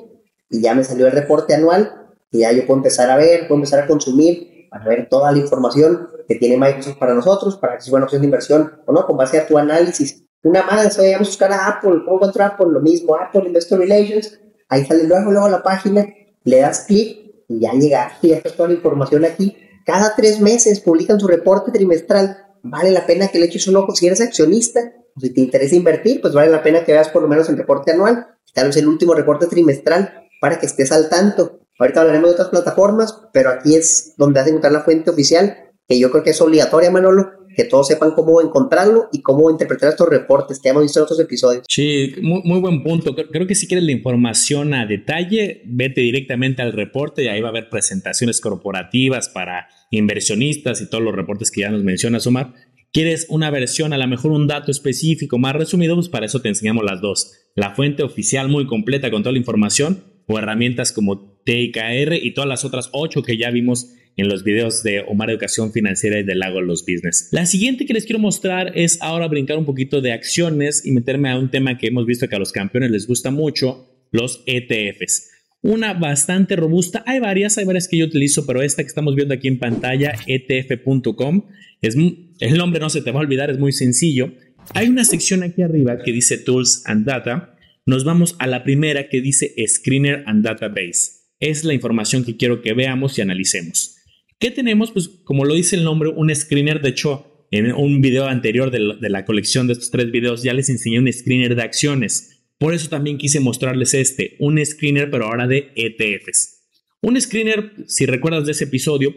y 0.49 0.61
ya 0.61 0.73
me 0.73 0.83
salió 0.83 1.05
el 1.05 1.11
reporte 1.11 1.53
anual 1.53 2.09
y 2.31 2.39
ya 2.39 2.51
yo 2.51 2.65
puedo 2.65 2.79
empezar 2.79 3.11
a 3.11 3.15
ver, 3.15 3.41
puedo 3.47 3.55
empezar 3.55 3.83
a 3.83 3.87
consumir, 3.87 4.67
para 4.71 4.85
ver 4.85 5.07
toda 5.07 5.31
la 5.31 5.37
información 5.37 6.09
que 6.27 6.35
tiene 6.35 6.57
Microsoft 6.57 6.97
para 6.97 7.13
nosotros, 7.13 7.55
para 7.57 7.75
que 7.75 7.81
sea 7.81 7.91
buena 7.91 8.05
opción 8.05 8.21
de 8.21 8.25
inversión 8.25 8.73
o 8.85 8.91
no, 8.91 9.05
con 9.05 9.15
base 9.15 9.37
a 9.37 9.47
tu 9.47 9.57
análisis. 9.57 10.25
Una 10.43 10.63
más, 10.63 10.97
oye, 10.99 11.13
vamos 11.13 11.27
a 11.27 11.31
buscar 11.31 11.51
a 11.53 11.67
Apple, 11.67 12.01
¿cómo 12.03 12.17
encuentro 12.17 12.43
Apple? 12.43 12.67
Lo 12.71 12.81
mismo, 12.81 13.15
Apple 13.15 13.43
Investor 13.45 13.79
Relations, 13.79 14.39
ahí 14.67 14.83
sale 14.83 15.05
luego, 15.05 15.31
luego 15.31 15.47
la 15.47 15.63
página, 15.63 16.05
le 16.43 16.59
das 16.59 16.81
clic 16.87 17.45
y 17.47 17.59
ya 17.59 17.71
llegaste, 17.71 18.27
ya 18.27 18.37
está 18.37 18.49
toda 18.49 18.69
la 18.69 18.75
información 18.75 19.23
aquí 19.23 19.55
cada 19.85 20.15
tres 20.15 20.41
meses 20.41 20.79
publican 20.79 21.19
su 21.19 21.27
reporte 21.27 21.71
trimestral. 21.71 22.45
Vale 22.63 22.91
la 22.91 23.05
pena 23.05 23.27
que 23.27 23.39
le 23.39 23.45
eches 23.45 23.67
un 23.67 23.75
ojo 23.75 23.95
si 23.95 24.07
eres 24.07 24.19
accionista 24.19 24.79
o 25.15 25.19
si 25.19 25.29
te 25.29 25.39
interesa 25.39 25.75
invertir, 25.75 26.19
pues 26.19 26.33
vale 26.33 26.51
la 26.51 26.63
pena 26.63 26.83
que 26.83 26.91
veas 26.91 27.09
por 27.09 27.21
lo 27.21 27.27
menos 27.27 27.47
el 27.49 27.57
reporte 27.57 27.91
anual, 27.91 28.27
tal 28.53 28.67
vez 28.67 28.77
el 28.77 28.87
último 28.87 29.13
reporte 29.13 29.45
trimestral 29.45 30.27
para 30.41 30.59
que 30.59 30.65
estés 30.65 30.91
al 30.91 31.07
tanto. 31.07 31.59
Ahorita 31.77 32.01
hablaremos 32.01 32.29
de 32.29 32.33
otras 32.33 32.49
plataformas, 32.49 33.21
pero 33.31 33.51
aquí 33.51 33.75
es 33.75 34.13
donde 34.17 34.39
vas 34.39 34.47
a 34.47 34.49
encontrar 34.49 34.73
la 34.73 34.83
fuente 34.83 35.11
oficial, 35.11 35.71
que 35.87 35.99
yo 35.99 36.09
creo 36.09 36.23
que 36.23 36.31
es 36.31 36.41
obligatoria, 36.41 36.89
Manolo, 36.89 37.44
que 37.55 37.63
todos 37.63 37.87
sepan 37.87 38.11
cómo 38.11 38.41
encontrarlo 38.41 39.07
y 39.11 39.21
cómo 39.21 39.49
interpretar 39.49 39.89
estos 39.89 40.09
reportes 40.09 40.59
que 40.59 40.69
hemos 40.69 40.83
visto 40.83 40.99
en 40.99 41.03
otros 41.03 41.19
episodios. 41.19 41.63
Sí, 41.67 42.13
muy, 42.21 42.59
buen 42.59 42.83
punto. 42.83 43.15
Creo 43.15 43.47
que 43.47 43.55
si 43.55 43.67
quieres 43.67 43.85
la 43.85 43.91
información 43.91 44.73
a 44.73 44.85
detalle, 44.85 45.61
vete 45.65 46.01
directamente 46.01 46.61
al 46.61 46.73
reporte 46.73 47.23
y 47.23 47.27
ahí 47.27 47.41
va 47.41 47.47
a 47.47 47.51
haber 47.51 47.69
presentaciones 47.69 48.41
corporativas 48.41 49.29
para 49.29 49.67
inversionistas 49.91 50.81
y 50.81 50.89
todos 50.89 51.03
los 51.03 51.15
reportes 51.15 51.51
que 51.51 51.61
ya 51.61 51.69
nos 51.69 51.83
mencionas, 51.83 52.27
Omar. 52.27 52.53
¿Quieres 52.91 53.25
una 53.29 53.49
versión, 53.49 53.91
a 53.91 53.97
lo 53.97 54.07
mejor 54.07 54.31
un 54.31 54.47
dato 54.47 54.71
específico 54.71 55.37
más 55.37 55.55
resumido? 55.55 55.95
Pues 55.95 56.07
para 56.07 56.25
eso 56.25 56.41
te 56.41 56.47
enseñamos 56.47 56.85
las 56.85 57.01
dos. 57.01 57.33
La 57.53 57.75
fuente 57.75 58.03
oficial 58.03 58.47
muy 58.47 58.67
completa 58.67 59.11
con 59.11 59.21
toda 59.21 59.33
la 59.33 59.39
información 59.39 60.03
o 60.27 60.39
herramientas 60.39 60.91
como 60.91 61.41
TIKR 61.43 62.13
y 62.13 62.33
todas 62.33 62.47
las 62.47 62.65
otras 62.65 62.89
ocho 62.93 63.21
que 63.21 63.37
ya 63.37 63.51
vimos 63.51 63.93
en 64.17 64.29
los 64.29 64.43
videos 64.43 64.83
de 64.83 65.01
Omar 65.01 65.29
Educación 65.29 65.71
Financiera 65.71 66.19
y 66.19 66.23
de 66.23 66.35
Lago 66.35 66.61
Los 66.61 66.81
Business. 66.81 67.29
La 67.31 67.45
siguiente 67.45 67.85
que 67.85 67.93
les 67.93 68.05
quiero 68.05 68.19
mostrar 68.19 68.71
es 68.75 69.01
ahora 69.01 69.27
brincar 69.27 69.57
un 69.57 69.65
poquito 69.65 70.01
de 70.01 70.13
acciones 70.13 70.85
y 70.85 70.91
meterme 70.91 71.29
a 71.29 71.37
un 71.37 71.51
tema 71.51 71.77
que 71.77 71.87
hemos 71.87 72.05
visto 72.05 72.27
que 72.27 72.35
a 72.35 72.39
los 72.39 72.51
campeones 72.51 72.91
les 72.91 73.07
gusta 73.07 73.31
mucho, 73.31 74.07
los 74.11 74.43
ETFs. 74.45 75.31
Una 75.61 75.93
bastante 75.93 76.55
robusta, 76.55 77.03
hay 77.07 77.19
varias, 77.19 77.57
hay 77.57 77.65
varias 77.65 77.87
que 77.87 77.97
yo 77.97 78.05
utilizo, 78.05 78.45
pero 78.45 78.61
esta 78.61 78.83
que 78.83 78.87
estamos 78.87 79.15
viendo 79.15 79.33
aquí 79.33 79.47
en 79.47 79.57
pantalla, 79.57 80.13
etf.com, 80.27 81.45
el 81.81 82.57
nombre 82.57 82.79
no 82.79 82.89
se 82.89 83.01
te 83.01 83.11
va 83.11 83.19
a 83.19 83.23
olvidar, 83.23 83.49
es 83.49 83.57
muy 83.57 83.71
sencillo. 83.71 84.31
Hay 84.73 84.87
una 84.87 85.05
sección 85.05 85.43
aquí 85.43 85.61
arriba 85.61 85.99
que 86.03 86.11
dice 86.11 86.37
Tools 86.37 86.83
and 86.85 87.05
Data. 87.05 87.55
Nos 87.85 88.03
vamos 88.03 88.35
a 88.39 88.47
la 88.47 88.63
primera 88.63 89.09
que 89.09 89.21
dice 89.21 89.53
Screener 89.67 90.23
and 90.25 90.43
Database. 90.43 91.11
Es 91.39 91.63
la 91.63 91.73
información 91.73 92.23
que 92.23 92.37
quiero 92.37 92.61
que 92.61 92.73
veamos 92.73 93.17
y 93.17 93.21
analicemos. 93.21 93.94
¿Qué 94.39 94.51
tenemos? 94.51 94.91
Pues 94.91 95.07
como 95.23 95.45
lo 95.45 95.53
dice 95.53 95.75
el 95.75 95.83
nombre, 95.83 96.09
un 96.09 96.33
screener. 96.33 96.81
De 96.81 96.89
hecho, 96.89 97.47
en 97.51 97.71
un 97.73 98.01
video 98.01 98.27
anterior 98.27 98.71
de 98.71 99.09
la, 99.09 99.25
colección 99.25 99.67
de 99.67 99.73
estos 99.73 99.91
tres 99.91 100.11
videos 100.11 100.43
ya 100.43 100.53
les 100.53 100.69
enseñé 100.69 100.99
un 100.99 101.11
screener 101.11 101.55
de 101.55 101.61
acciones. 101.61 102.43
Por 102.57 102.73
eso 102.73 102.89
también 102.89 103.17
quise 103.17 103.39
mostrarles 103.39 103.93
este, 103.93 104.35
un 104.39 104.63
screener 104.65 105.09
pero 105.09 105.25
ahora 105.25 105.47
de 105.47 105.71
ETFs. 105.75 106.63
Un 107.01 107.19
screener, 107.19 107.73
si 107.87 108.05
recuerdas 108.05 108.45
de 108.45 108.53
ese 108.53 108.65
episodio, 108.65 109.15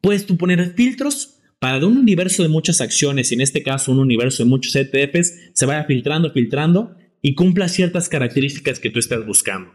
puedes 0.00 0.26
tú 0.26 0.36
poner 0.36 0.74
filtros 0.74 1.40
para 1.58 1.80
de 1.80 1.86
un 1.86 1.96
universo 1.96 2.42
de 2.42 2.48
muchas 2.48 2.80
acciones, 2.80 3.32
y 3.32 3.36
en 3.36 3.40
este 3.40 3.62
caso 3.62 3.90
un 3.90 3.98
universo 3.98 4.44
de 4.44 4.50
muchos 4.50 4.76
ETFs, 4.76 5.32
se 5.54 5.66
vaya 5.66 5.84
filtrando, 5.84 6.30
filtrando 6.30 6.94
y 7.22 7.34
cumpla 7.34 7.68
ciertas 7.68 8.10
características 8.10 8.80
que 8.80 8.90
tú 8.90 8.98
estás 8.98 9.26
buscando. 9.26 9.72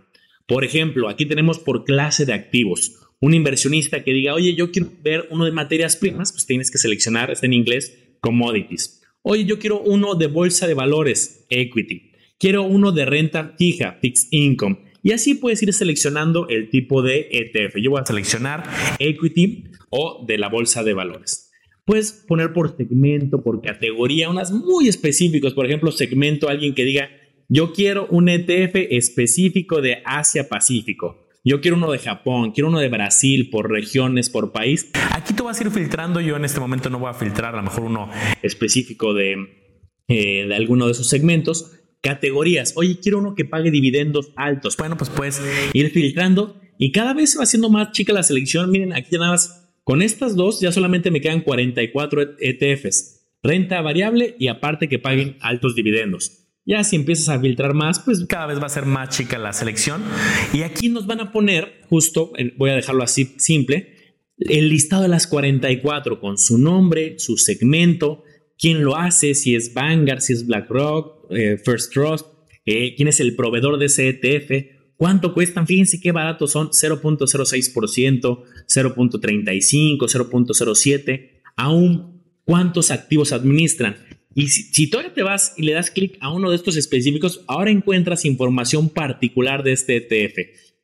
Por 0.47 0.63
ejemplo, 0.63 1.09
aquí 1.09 1.25
tenemos 1.25 1.59
por 1.59 1.83
clase 1.85 2.25
de 2.25 2.33
activos. 2.33 3.08
Un 3.21 3.33
inversionista 3.33 4.03
que 4.03 4.13
diga, 4.13 4.33
oye, 4.33 4.55
yo 4.55 4.71
quiero 4.71 4.89
ver 5.03 5.27
uno 5.29 5.45
de 5.45 5.51
materias 5.51 5.95
primas, 5.97 6.31
pues 6.31 6.45
tienes 6.45 6.71
que 6.71 6.77
seleccionar, 6.77 7.31
está 7.31 7.45
en 7.45 7.53
inglés, 7.53 8.15
commodities. 8.21 9.01
Oye, 9.21 9.43
yo 9.45 9.59
quiero 9.59 9.81
uno 9.81 10.15
de 10.15 10.27
bolsa 10.27 10.67
de 10.67 10.73
valores, 10.73 11.45
equity. 11.49 12.13
Quiero 12.37 12.63
uno 12.63 12.93
de 12.93 13.05
renta 13.05 13.55
fija, 13.57 13.97
fixed 14.01 14.29
income. 14.31 14.77
Y 15.03 15.11
así 15.11 15.35
puedes 15.35 15.61
ir 15.63 15.73
seleccionando 15.73 16.47
el 16.47 16.69
tipo 16.69 17.01
de 17.01 17.27
ETF. 17.31 17.75
Yo 17.81 17.91
voy 17.91 18.01
a 18.01 18.05
seleccionar 18.05 18.63
equity 18.99 19.65
o 19.89 20.25
de 20.25 20.37
la 20.37 20.47
bolsa 20.47 20.83
de 20.83 20.93
valores. 20.93 21.51
Puedes 21.85 22.11
poner 22.11 22.53
por 22.53 22.77
segmento, 22.77 23.41
por 23.41 23.61
categoría, 23.61 24.29
unas 24.29 24.51
muy 24.51 24.87
específicas. 24.87 25.53
Por 25.53 25.65
ejemplo, 25.65 25.91
segmento, 25.91 26.47
alguien 26.47 26.75
que 26.75 26.85
diga, 26.85 27.09
yo 27.47 27.73
quiero 27.73 28.07
un 28.11 28.29
ETF 28.29 28.75
específico 28.91 29.81
de 29.81 29.97
Asia-Pacífico. 30.05 31.27
Yo 31.43 31.61
quiero 31.61 31.77
uno 31.77 31.91
de 31.91 31.99
Japón, 31.99 32.51
quiero 32.51 32.67
uno 32.67 32.79
de 32.79 32.89
Brasil, 32.89 33.49
por 33.49 33.71
regiones, 33.71 34.29
por 34.29 34.51
país. 34.51 34.91
Aquí 35.13 35.33
tú 35.33 35.45
vas 35.45 35.59
a 35.59 35.63
ir 35.63 35.71
filtrando. 35.71 36.19
Yo 36.19 36.35
en 36.35 36.45
este 36.45 36.59
momento 36.59 36.89
no 36.89 36.99
voy 36.99 37.09
a 37.09 37.13
filtrar, 37.13 37.53
a 37.53 37.57
lo 37.57 37.63
mejor 37.63 37.83
uno 37.83 38.09
específico 38.41 39.13
de, 39.13 39.35
eh, 40.07 40.45
de 40.47 40.55
alguno 40.55 40.85
de 40.85 40.91
esos 40.91 41.07
segmentos. 41.07 41.71
Categorías. 42.01 42.73
Oye, 42.75 42.99
quiero 43.01 43.19
uno 43.19 43.35
que 43.35 43.45
pague 43.45 43.71
dividendos 43.71 44.31
altos. 44.35 44.75
Bueno, 44.77 44.97
pues 44.97 45.09
puedes 45.09 45.41
ir 45.73 45.91
filtrando 45.91 46.59
y 46.77 46.91
cada 46.91 47.13
vez 47.13 47.31
se 47.31 47.37
va 47.37 47.43
haciendo 47.43 47.69
más 47.69 47.91
chica 47.91 48.13
la 48.13 48.23
selección. 48.23 48.69
Miren, 48.71 48.93
aquí 48.93 49.15
nada 49.17 49.31
más, 49.31 49.69
con 49.83 50.01
estas 50.01 50.35
dos 50.35 50.59
ya 50.61 50.71
solamente 50.71 51.11
me 51.11 51.21
quedan 51.21 51.41
44 51.41 52.37
ETFs. 52.39 53.27
Renta 53.43 53.81
variable 53.81 54.35
y 54.37 54.47
aparte 54.47 54.89
que 54.89 54.99
paguen 54.99 55.37
altos 55.39 55.75
dividendos. 55.75 56.38
Ya 56.69 56.83
si 56.83 56.97
empiezas 56.97 57.29
a 57.29 57.39
filtrar 57.39 57.73
más, 57.73 57.99
pues 57.99 58.23
cada 58.27 58.45
vez 58.45 58.61
va 58.61 58.67
a 58.67 58.69
ser 58.69 58.85
más 58.85 59.09
chica 59.09 59.39
la 59.39 59.53
selección. 59.53 60.03
Y 60.53 60.61
aquí 60.61 60.87
nos 60.89 61.07
van 61.07 61.19
a 61.19 61.31
poner, 61.31 61.81
justo, 61.89 62.31
voy 62.57 62.69
a 62.69 62.75
dejarlo 62.75 63.01
así 63.01 63.33
simple, 63.39 63.95
el 64.37 64.69
listado 64.69 65.01
de 65.01 65.07
las 65.07 65.25
44 65.25 66.21
con 66.21 66.37
su 66.37 66.59
nombre, 66.59 67.17
su 67.17 67.37
segmento, 67.37 68.23
quién 68.55 68.83
lo 68.83 68.97
hace, 68.97 69.33
si 69.33 69.55
es 69.55 69.73
Vanguard, 69.73 70.21
si 70.21 70.33
es 70.33 70.45
BlackRock, 70.45 71.31
eh, 71.31 71.57
First 71.57 71.91
Trust, 71.91 72.27
eh, 72.67 72.93
quién 72.95 73.07
es 73.07 73.19
el 73.19 73.35
proveedor 73.35 73.79
de 73.79 73.87
ese 73.87 74.07
ETF, 74.07 74.93
cuánto 74.95 75.33
cuestan, 75.33 75.65
fíjense 75.65 75.99
qué 75.99 76.11
baratos 76.11 76.51
son, 76.51 76.69
0.06%, 76.69 78.43
0.35, 78.67 80.07
0.07, 80.07 81.41
aún 81.55 82.21
cuántos 82.45 82.91
activos 82.91 83.33
administran. 83.33 83.95
Y 84.35 84.47
si, 84.47 84.89
todavía 84.89 85.13
te 85.13 85.23
vas 85.23 85.53
y 85.57 85.63
le 85.63 85.73
das 85.73 85.89
clic 85.89 86.17
a 86.21 86.31
uno 86.31 86.49
de 86.49 86.55
estos 86.55 86.75
específicos, 86.75 87.43
ahora 87.47 87.71
encuentras 87.71 88.25
información 88.25 88.89
particular 88.89 89.63
de 89.63 89.71
este 89.71 89.97
ETF, 89.97 90.37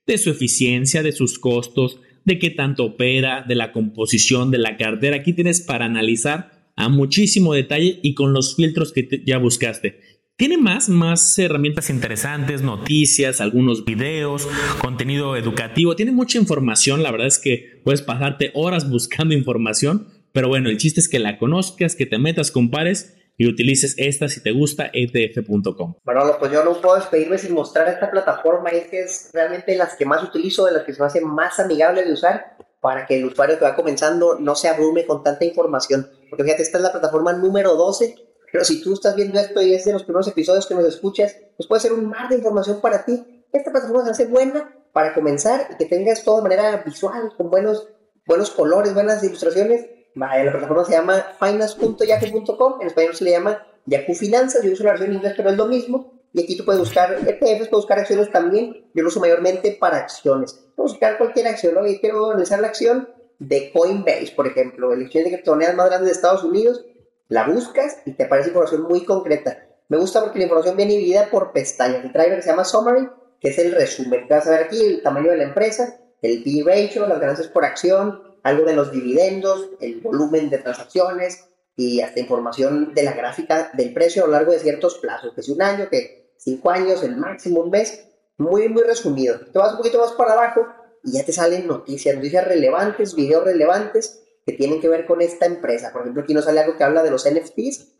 de 0.07 0.17
su 0.17 0.29
eficiencia, 0.31 1.03
de 1.03 1.11
sus 1.11 1.37
costos, 1.37 1.99
de 2.23 2.39
qué 2.39 2.49
tanto 2.49 2.85
opera, 2.85 3.45
de 3.47 3.55
la 3.55 3.71
composición 3.71 4.49
de 4.49 4.57
la 4.57 4.77
cartera. 4.77 5.17
Aquí 5.17 5.33
tienes 5.33 5.61
para 5.61 5.85
analizar 5.85 6.71
a 6.75 6.89
muchísimo 6.89 7.53
detalle 7.53 7.99
y 8.01 8.15
con 8.15 8.33
los 8.33 8.55
filtros 8.55 8.91
que 8.91 9.23
ya 9.25 9.37
buscaste. 9.37 9.99
Tiene 10.37 10.57
más, 10.57 10.89
más 10.89 11.39
herramientas 11.39 11.89
interesantes, 11.89 12.61
noticias, 12.61 13.39
algunos 13.39 13.85
videos, 13.85 14.49
contenido 14.81 15.37
educativo. 15.37 15.95
Tiene 15.95 16.11
mucha 16.11 16.37
información. 16.37 17.03
La 17.03 17.11
verdad 17.11 17.27
es 17.27 17.39
que 17.39 17.79
puedes 17.85 18.01
pasarte 18.01 18.51
horas 18.53 18.89
buscando 18.89 19.33
información. 19.37 20.09
Pero 20.33 20.49
bueno, 20.49 20.69
el 20.69 20.77
chiste 20.77 20.99
es 20.99 21.07
que 21.07 21.19
la 21.19 21.37
conozcas, 21.37 21.95
que 21.95 22.05
te 22.05 22.17
metas, 22.17 22.51
compares 22.51 23.15
y 23.37 23.47
utilices 23.47 23.95
esta 23.97 24.27
si 24.27 24.41
te 24.41 24.51
gusta, 24.51 24.89
etf.com. 24.93 25.95
Bueno, 26.03 26.37
pues 26.39 26.51
yo 26.51 26.63
no 26.63 26.79
puedo 26.81 26.95
despedirme 26.95 27.37
sin 27.37 27.53
mostrar 27.53 27.87
esta 27.89 28.09
plataforma, 28.09 28.69
es 28.69 28.87
que 28.87 29.01
es 29.01 29.29
realmente 29.33 29.75
las 29.75 29.95
que 29.95 30.05
más 30.05 30.23
utilizo, 30.23 30.65
de 30.65 30.71
las 30.71 30.83
que 30.83 30.93
se 30.93 31.01
me 31.01 31.07
hace 31.07 31.21
más 31.21 31.59
amigable 31.59 32.03
de 32.03 32.13
usar 32.13 32.57
para 32.79 33.05
que 33.05 33.17
el 33.17 33.25
usuario 33.25 33.57
que 33.57 33.65
va 33.65 33.75
comenzando 33.75 34.37
no 34.39 34.55
se 34.55 34.67
abrume 34.67 35.05
con 35.05 35.23
tanta 35.23 35.43
información. 35.43 36.09
Porque 36.29 36.43
fíjate, 36.43 36.61
esta 36.61 36.77
es 36.77 36.83
la 36.83 36.91
plataforma 36.91 37.33
número 37.33 37.75
12, 37.75 38.15
pero 38.51 38.63
si 38.63 38.81
tú 38.81 38.93
estás 38.93 39.15
viendo 39.15 39.39
esto 39.39 39.61
y 39.61 39.73
es 39.73 39.85
de 39.85 39.93
los 39.93 40.03
primeros 40.03 40.27
episodios 40.27 40.67
que 40.67 40.75
nos 40.75 40.85
escuchas, 40.85 41.35
pues 41.57 41.67
puede 41.67 41.81
ser 41.81 41.93
un 41.93 42.09
mar 42.09 42.29
de 42.29 42.35
información 42.35 42.79
para 42.81 43.03
ti. 43.03 43.43
Esta 43.51 43.71
plataforma 43.71 44.05
se 44.05 44.11
hace 44.11 44.25
buena 44.27 44.71
para 44.93 45.13
comenzar 45.13 45.67
y 45.71 45.77
que 45.77 45.85
tengas 45.85 46.23
todo 46.23 46.37
de 46.37 46.43
manera 46.43 46.77
visual, 46.85 47.33
con 47.35 47.49
buenos, 47.49 47.89
buenos 48.25 48.51
colores, 48.51 48.93
buenas 48.93 49.23
ilustraciones 49.23 49.87
la 50.15 50.51
plataforma 50.51 50.85
se 50.85 50.93
llama 50.93 51.25
finance.yahoo.com, 51.39 52.81
en 52.81 52.87
español 52.87 53.15
se 53.15 53.23
le 53.25 53.31
llama 53.31 53.65
Yahoo 53.85 54.15
Finanzas, 54.15 54.63
yo 54.63 54.71
uso 54.71 54.83
la 54.83 54.91
versión 54.91 55.11
en 55.11 55.17
inglés, 55.17 55.33
pero 55.35 55.49
es 55.49 55.57
lo 55.57 55.67
mismo. 55.67 56.13
Y 56.33 56.43
aquí 56.43 56.57
tú 56.57 56.65
puedes 56.65 56.79
buscar 56.79 57.13
ETFs, 57.13 57.39
puedes 57.39 57.69
buscar 57.69 57.99
acciones 57.99 58.29
también. 58.29 58.89
Yo 58.93 59.03
lo 59.03 59.07
uso 59.07 59.21
mayormente 59.21 59.77
para 59.79 59.97
acciones. 59.97 60.53
Puedes 60.75 60.93
buscar 60.93 61.17
cualquier 61.17 61.47
acción, 61.47 61.75
¿no? 61.75 61.87
Y 61.87 61.99
quiero 61.99 62.31
analizar 62.31 62.59
la 62.59 62.67
acción 62.67 63.07
de 63.39 63.71
Coinbase, 63.71 64.33
por 64.35 64.47
ejemplo, 64.47 64.91
el 64.91 65.03
exchange 65.03 65.25
de 65.25 65.31
criptomonedas 65.31 65.75
más 65.75 65.87
grande 65.87 66.07
de 66.07 66.11
Estados 66.11 66.43
Unidos. 66.43 66.85
La 67.29 67.47
buscas 67.47 67.99
y 68.05 68.11
te 68.11 68.23
aparece 68.25 68.49
información 68.49 68.83
muy 68.83 69.05
concreta. 69.05 69.65
Me 69.87 69.97
gusta 69.97 70.21
porque 70.21 70.39
la 70.39 70.45
información 70.45 70.75
viene 70.75 70.93
dividida 70.93 71.29
por 71.29 71.53
pestañas. 71.53 72.03
El 72.03 72.11
driver 72.11 72.35
que 72.35 72.41
se 72.41 72.49
llama 72.49 72.65
Summary, 72.65 73.07
que 73.39 73.49
es 73.49 73.57
el 73.59 73.71
resumen. 73.71 74.27
Vas 74.29 74.47
a 74.47 74.51
ver 74.51 74.63
aquí 74.63 74.81
el 74.81 75.03
tamaño 75.03 75.31
de 75.31 75.37
la 75.37 75.43
empresa, 75.43 75.99
el 76.21 76.43
P-ratio, 76.43 77.07
las 77.07 77.19
ganancias 77.19 77.47
por 77.47 77.63
acción, 77.63 78.21
algo 78.45 78.63
de 78.63 78.75
los 78.75 78.91
dividendos, 78.91 79.71
el 79.79 80.01
volumen 80.01 80.51
de 80.51 80.59
transacciones 80.59 81.45
y 81.75 82.01
hasta 82.01 82.19
información 82.19 82.93
de 82.93 83.01
la 83.01 83.13
gráfica 83.13 83.71
del 83.73 83.91
precio 83.91 84.23
a 84.23 84.27
lo 84.27 84.33
largo 84.33 84.51
de 84.51 84.59
ciertos 84.59 84.99
plazos, 84.99 85.33
que 85.33 85.41
si 85.41 85.51
un 85.51 85.63
año, 85.63 85.89
que 85.89 86.35
cinco 86.37 86.69
años, 86.69 87.01
el 87.01 87.17
máximo 87.17 87.61
un 87.61 87.71
mes, 87.71 88.05
muy, 88.37 88.69
muy 88.69 88.83
resumido. 88.83 89.39
Te 89.51 89.57
vas 89.57 89.71
un 89.71 89.77
poquito 89.77 89.97
más 89.97 90.11
para 90.11 90.33
abajo 90.33 90.67
y 91.03 91.13
ya 91.13 91.25
te 91.25 91.33
salen 91.33 91.65
noticias, 91.65 92.15
noticias 92.15 92.47
relevantes, 92.47 93.15
videos 93.15 93.43
relevantes 93.43 94.21
que 94.45 94.53
tienen 94.53 94.79
que 94.79 94.89
ver 94.89 95.07
con 95.07 95.23
esta 95.23 95.47
empresa. 95.47 95.91
Por 95.91 96.01
ejemplo, 96.01 96.21
aquí 96.21 96.35
nos 96.35 96.45
sale 96.45 96.59
algo 96.59 96.77
que 96.77 96.83
habla 96.83 97.01
de 97.01 97.09
los 97.09 97.27
NFTs, 97.27 97.93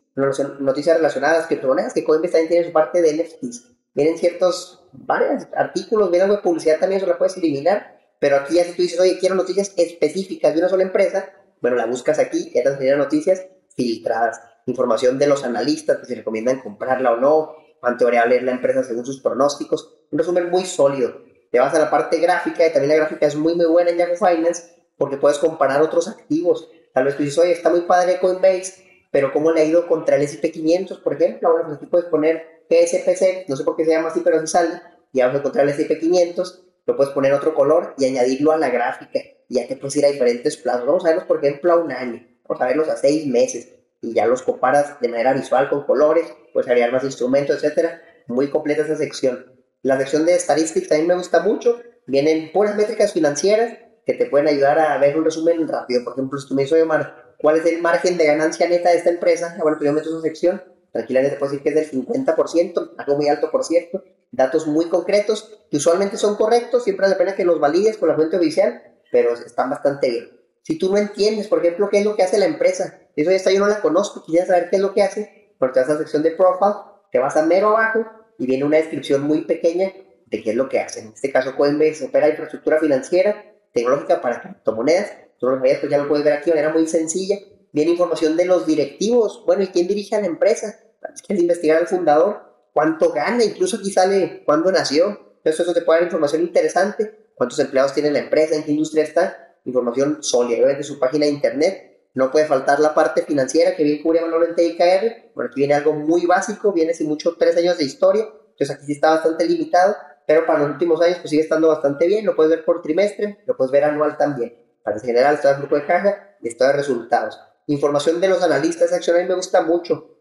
noticias 0.60 0.96
relacionadas 0.96 1.46
a 1.46 1.48
criptomonedas, 1.48 1.92
que 1.92 2.04
Coinbase 2.04 2.34
también 2.34 2.50
tiene 2.50 2.66
su 2.66 2.72
parte 2.72 3.02
de 3.02 3.14
NFTs. 3.14 3.64
Vienen 3.94 4.16
ciertos, 4.16 4.84
varios 4.92 5.48
artículos, 5.56 6.08
viene 6.08 6.22
algo 6.26 6.36
de 6.36 6.42
publicidad 6.42 6.78
también, 6.78 6.98
eso 6.98 7.10
la 7.10 7.18
puedes 7.18 7.36
eliminar 7.36 7.95
pero 8.20 8.36
aquí 8.36 8.54
ya 8.54 8.64
si 8.64 8.72
tú 8.72 8.82
dices, 8.82 9.00
oye, 9.00 9.18
quiero 9.18 9.34
noticias 9.34 9.72
específicas 9.76 10.54
de 10.54 10.60
una 10.60 10.68
sola 10.68 10.82
empresa, 10.82 11.30
bueno, 11.60 11.76
la 11.76 11.86
buscas 11.86 12.18
aquí, 12.18 12.50
ya 12.54 12.62
te 12.62 12.70
salen 12.70 12.98
noticias 12.98 13.46
filtradas, 13.74 14.40
información 14.66 15.18
de 15.18 15.26
los 15.26 15.44
analistas 15.44 15.98
que 15.98 16.06
se 16.06 16.14
recomiendan 16.14 16.60
comprarla 16.60 17.12
o 17.12 17.16
no, 17.16 17.56
cuánto 17.80 18.04
debería 18.04 18.26
leer 18.26 18.42
la 18.42 18.52
empresa 18.52 18.82
según 18.82 19.04
sus 19.04 19.20
pronósticos, 19.20 19.98
un 20.10 20.18
resumen 20.18 20.50
muy 20.50 20.64
sólido. 20.64 21.22
Te 21.50 21.60
vas 21.60 21.74
a 21.74 21.78
la 21.78 21.90
parte 21.90 22.18
gráfica 22.18 22.66
y 22.66 22.72
también 22.72 22.90
la 22.90 22.96
gráfica 22.96 23.26
es 23.26 23.36
muy 23.36 23.54
muy 23.54 23.66
buena 23.66 23.90
en 23.90 23.98
Yahoo 23.98 24.16
Finance 24.16 24.74
porque 24.96 25.16
puedes 25.16 25.38
comparar 25.38 25.82
otros 25.82 26.08
activos. 26.08 26.68
Tal 26.92 27.04
vez 27.04 27.16
tú 27.16 27.22
dices, 27.22 27.38
oye, 27.38 27.52
está 27.52 27.70
muy 27.70 27.82
padre 27.82 28.18
Coinbase, 28.18 28.84
pero 29.10 29.32
¿cómo 29.32 29.52
le 29.52 29.60
ha 29.60 29.64
ido 29.64 29.86
contra 29.86 30.16
el 30.16 30.22
S&P 30.22 30.50
500, 30.50 30.98
por 30.98 31.14
ejemplo? 31.14 31.50
Bueno, 31.50 31.66
pues 31.66 31.76
aquí 31.76 31.86
puedes 31.86 32.08
poner 32.08 32.64
PSPC, 32.68 33.48
no 33.48 33.56
sé 33.56 33.64
por 33.64 33.76
qué 33.76 33.84
se 33.84 33.92
llama 33.92 34.08
así, 34.08 34.20
pero 34.24 34.38
así 34.38 34.46
sale, 34.46 34.80
y 35.12 35.20
vamos 35.20 35.36
a 35.36 35.38
encontrar 35.38 35.64
el 35.64 35.74
S&P 35.74 35.98
500, 35.98 36.65
lo 36.86 36.96
puedes 36.96 37.12
poner 37.12 37.32
otro 37.32 37.52
color 37.54 37.94
y 37.98 38.06
añadirlo 38.06 38.52
a 38.52 38.56
la 38.56 38.70
gráfica. 38.70 39.20
Y 39.48 39.56
ya 39.56 39.66
te 39.66 39.76
puedes 39.76 39.96
ir 39.96 40.06
a 40.06 40.08
diferentes 40.08 40.56
plazos. 40.56 40.86
Vamos 40.86 41.04
a 41.04 41.08
verlos, 41.08 41.26
por 41.26 41.44
ejemplo, 41.44 41.72
a 41.72 41.76
un 41.76 41.92
año. 41.92 42.24
Vamos 42.48 42.62
a 42.62 42.66
verlos 42.66 42.88
a 42.88 42.96
seis 42.96 43.26
meses. 43.26 43.74
Y 44.00 44.14
ya 44.14 44.26
los 44.26 44.42
comparas 44.42 45.00
de 45.00 45.08
manera 45.08 45.32
visual 45.32 45.68
con 45.68 45.84
colores. 45.84 46.32
Puedes 46.52 46.68
agregar 46.68 46.92
más 46.92 47.02
instrumentos, 47.02 47.56
etcétera. 47.56 48.00
Muy 48.28 48.50
completa 48.50 48.82
esa 48.82 48.96
sección. 48.96 49.52
La 49.82 49.98
sección 49.98 50.26
de 50.26 50.38
Statistics 50.38 50.88
también 50.88 51.08
me 51.08 51.16
gusta 51.16 51.40
mucho. 51.40 51.80
Vienen 52.06 52.52
puras 52.52 52.76
métricas 52.76 53.12
financieras 53.12 53.78
que 54.04 54.14
te 54.14 54.26
pueden 54.26 54.46
ayudar 54.46 54.78
a 54.78 54.96
ver 54.98 55.18
un 55.18 55.24
resumen 55.24 55.66
rápido. 55.66 56.04
Por 56.04 56.12
ejemplo, 56.12 56.38
si 56.38 56.48
tú 56.48 56.54
me 56.54 56.62
dices, 56.62 56.80
oye, 56.80 57.04
¿cuál 57.38 57.56
es 57.56 57.66
el 57.66 57.82
margen 57.82 58.16
de 58.16 58.26
ganancia 58.26 58.68
neta 58.68 58.90
de 58.90 58.98
esta 58.98 59.10
empresa? 59.10 59.56
Bueno, 59.60 59.76
pues 59.78 59.88
yo 59.88 59.92
meto 59.92 60.08
esa 60.08 60.20
sección. 60.20 60.62
Tranquilamente 60.92 61.34
te 61.34 61.40
puedo 61.40 61.50
decir 61.50 61.64
que 61.64 61.80
es 61.80 61.92
del 61.92 62.04
50%, 62.04 62.92
algo 62.96 63.16
muy 63.16 63.28
alto, 63.28 63.50
por 63.50 63.64
cierto 63.64 64.04
datos 64.30 64.66
muy 64.66 64.88
concretos 64.88 65.66
que 65.70 65.76
usualmente 65.78 66.16
son 66.16 66.36
correctos, 66.36 66.84
siempre 66.84 67.08
la 67.08 67.18
pena 67.18 67.34
que 67.34 67.44
los 67.44 67.60
valides 67.60 67.96
con 67.96 68.08
la 68.08 68.14
fuente 68.14 68.36
oficial, 68.36 68.82
pero 69.10 69.34
están 69.34 69.70
bastante 69.70 70.10
bien. 70.10 70.30
Si 70.62 70.78
tú 70.78 70.90
no 70.90 70.98
entiendes, 70.98 71.48
por 71.48 71.60
ejemplo, 71.60 71.88
qué 71.88 71.98
es 71.98 72.04
lo 72.04 72.16
que 72.16 72.22
hace 72.22 72.38
la 72.38 72.46
empresa, 72.46 72.98
eso 73.14 73.30
ya 73.30 73.36
está, 73.36 73.52
yo 73.52 73.60
no 73.60 73.68
la 73.68 73.80
conozco, 73.80 74.24
quieres 74.24 74.48
saber 74.48 74.68
qué 74.68 74.76
es 74.76 74.82
lo 74.82 74.92
que 74.92 75.02
hace, 75.02 75.54
porque 75.58 75.74
te 75.74 75.80
vas 75.80 75.88
a 75.88 75.92
la 75.92 75.98
sección 76.00 76.22
de 76.22 76.32
profile, 76.32 76.74
te 77.12 77.18
vas 77.18 77.36
a 77.36 77.46
mero 77.46 77.68
abajo 77.68 78.04
y 78.38 78.46
viene 78.46 78.64
una 78.64 78.76
descripción 78.76 79.22
muy 79.22 79.42
pequeña 79.42 79.92
de 80.26 80.42
qué 80.42 80.50
es 80.50 80.56
lo 80.56 80.68
que 80.68 80.80
hace. 80.80 81.00
En 81.00 81.08
este 81.08 81.30
caso, 81.32 81.56
Coinbase 81.56 82.04
opera 82.04 82.28
infraestructura 82.28 82.78
financiera, 82.80 83.44
tecnológica 83.72 84.20
para 84.20 84.42
criptomonedas. 84.42 85.12
Tú 85.38 85.48
lo 85.48 85.60
pues 85.60 85.88
ya 85.88 85.98
lo 85.98 86.08
puedes 86.08 86.24
ver 86.24 86.34
aquí 86.34 86.50
de 86.50 86.56
manera 86.56 86.72
muy 86.72 86.86
sencilla. 86.86 87.36
Viene 87.72 87.92
información 87.92 88.36
de 88.36 88.46
los 88.46 88.66
directivos. 88.66 89.44
Bueno, 89.46 89.62
¿y 89.62 89.68
quién 89.68 89.86
dirige 89.86 90.16
a 90.16 90.20
la 90.20 90.26
empresa? 90.26 90.80
Quieres 91.26 91.42
investigar 91.42 91.78
al 91.78 91.86
fundador 91.86 92.45
cuánto 92.76 93.10
gana, 93.10 93.42
incluso 93.42 93.78
aquí 93.78 93.90
sale 93.90 94.42
cuándo 94.44 94.70
nació. 94.70 95.06
Entonces 95.38 95.60
eso 95.60 95.72
te 95.72 95.80
puede 95.80 96.00
dar 96.00 96.08
información 96.08 96.42
interesante, 96.42 97.30
cuántos 97.34 97.58
empleados 97.58 97.94
tiene 97.94 98.10
la 98.10 98.18
empresa, 98.18 98.54
en 98.54 98.64
qué 98.64 98.72
industria 98.72 99.02
está, 99.02 99.56
información 99.64 100.22
sólida 100.22 100.66
de 100.66 100.82
su 100.84 100.98
página 100.98 101.24
de 101.24 101.32
internet. 101.32 102.10
No 102.12 102.30
puede 102.30 102.44
faltar 102.44 102.78
la 102.80 102.92
parte 102.92 103.22
financiera 103.22 103.74
que 103.74 103.82
bien 103.82 104.02
cubre 104.02 104.20
Manolo 104.20 104.44
en 104.44 104.54
TIKR. 104.54 105.32
Bueno, 105.34 105.48
aquí 105.50 105.60
viene 105.60 105.72
algo 105.72 105.94
muy 105.94 106.26
básico, 106.26 106.70
viene 106.70 106.92
sin 106.92 107.08
mucho 107.08 107.34
tres 107.38 107.56
años 107.56 107.78
de 107.78 107.84
historia, 107.84 108.28
entonces 108.50 108.70
aquí 108.76 108.84
sí 108.84 108.92
está 108.92 109.08
bastante 109.08 109.46
limitado, 109.46 109.96
pero 110.26 110.44
para 110.44 110.58
los 110.58 110.72
últimos 110.72 111.00
años 111.00 111.16
pues 111.20 111.30
sigue 111.30 111.44
estando 111.44 111.68
bastante 111.68 112.06
bien, 112.06 112.26
lo 112.26 112.36
puedes 112.36 112.50
ver 112.50 112.64
por 112.66 112.82
trimestre, 112.82 113.42
lo 113.46 113.56
puedes 113.56 113.72
ver 113.72 113.84
anual 113.84 114.18
también. 114.18 114.54
Para 114.82 114.98
en 114.98 115.02
general, 115.02 115.36
está 115.36 115.52
el 115.52 115.58
grupo 115.60 115.76
de 115.76 115.86
caja 115.86 116.36
y 116.42 116.48
está 116.48 116.66
de 116.66 116.72
resultados. 116.74 117.40
Información 117.68 118.20
de 118.20 118.28
los 118.28 118.42
analistas 118.42 118.90
de 118.90 118.96
acciones 118.96 119.26
me 119.26 119.34
gusta 119.34 119.62
mucho. 119.62 120.12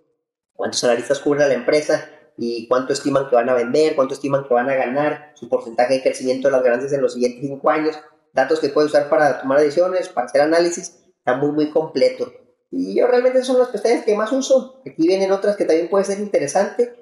Cuántos 0.54 0.82
analistas 0.86 1.20
cubren 1.20 1.44
a 1.44 1.48
la 1.50 1.56
empresa 1.56 2.15
y 2.38 2.68
cuánto 2.68 2.94
estiman 2.94 3.30
que 3.30 3.36
van 3.36 3.50
a 3.50 3.54
vender, 3.54 3.96
cuánto 3.96 4.14
estiman 4.14 4.48
que 4.48 4.54
van 4.54 4.70
a 4.70 4.76
ganar, 4.76 5.32
su 5.36 5.48
porcentaje 5.50 5.96
de 5.96 6.04
crecimiento 6.04 6.48
de 6.48 6.54
las 6.54 6.64
ganancias 6.64 6.94
en 6.94 7.02
los 7.02 7.14
siguientes 7.14 7.42
cinco 7.42 7.70
años, 7.70 7.98
datos 8.34 8.60
que 8.60 8.70
puedes 8.70 8.92
usar 8.92 9.10
para 9.10 9.42
tomar 9.42 9.60
decisiones, 9.60 10.10
para 10.10 10.28
hacer 10.28 10.42
análisis, 10.42 11.06
está 11.18 11.38
muy, 11.38 11.52
muy 11.52 11.70
completo. 11.70 12.32
Y 12.72 12.96
yo 12.96 13.08
realmente 13.08 13.44
son 13.44 13.58
las 13.58 13.70
pestañas 13.70 14.04
que 14.04 14.16
más 14.16 14.32
uso. 14.32 14.82
Aquí 14.86 15.08
vienen 15.08 15.32
otras 15.32 15.56
que 15.56 15.66
también 15.66 15.90
puede 15.90 16.04
ser 16.04 16.20
interesante. 16.20 16.94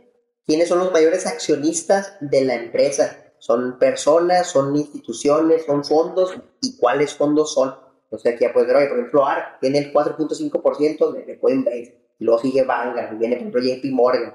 ¿Quiénes 0.46 0.68
son 0.68 0.80
los 0.80 0.92
mayores 0.92 1.26
accionistas 1.26 2.16
de 2.20 2.46
la 2.46 2.56
empresa? 2.56 3.34
¿Son 3.40 3.80
personas, 3.80 4.48
son 4.48 4.76
instituciones, 4.76 5.66
son 5.66 5.84
fondos? 5.84 6.38
¿Y 6.62 6.78
cuáles 6.78 7.16
fondos 7.16 7.54
son? 7.54 7.76
Sea, 8.18 8.34
aquí 8.34 8.44
ya 8.44 8.54
puedes 8.54 8.72
ver, 8.72 8.90
por 8.90 9.00
ejemplo, 9.00 9.26
ARC 9.26 9.60
tiene 9.60 9.80
el 9.80 9.94
4.5% 9.94 11.12
de, 11.12 11.26
de 11.26 11.40
Coinbase. 11.40 12.04
Y 12.20 12.26
luego 12.26 12.40
sigue 12.40 12.64
Vanguard, 12.64 13.18
viene 13.18 13.38
por 13.38 13.42
ejemplo 13.42 13.62
JP 13.62 13.86
Morgan. 13.92 14.34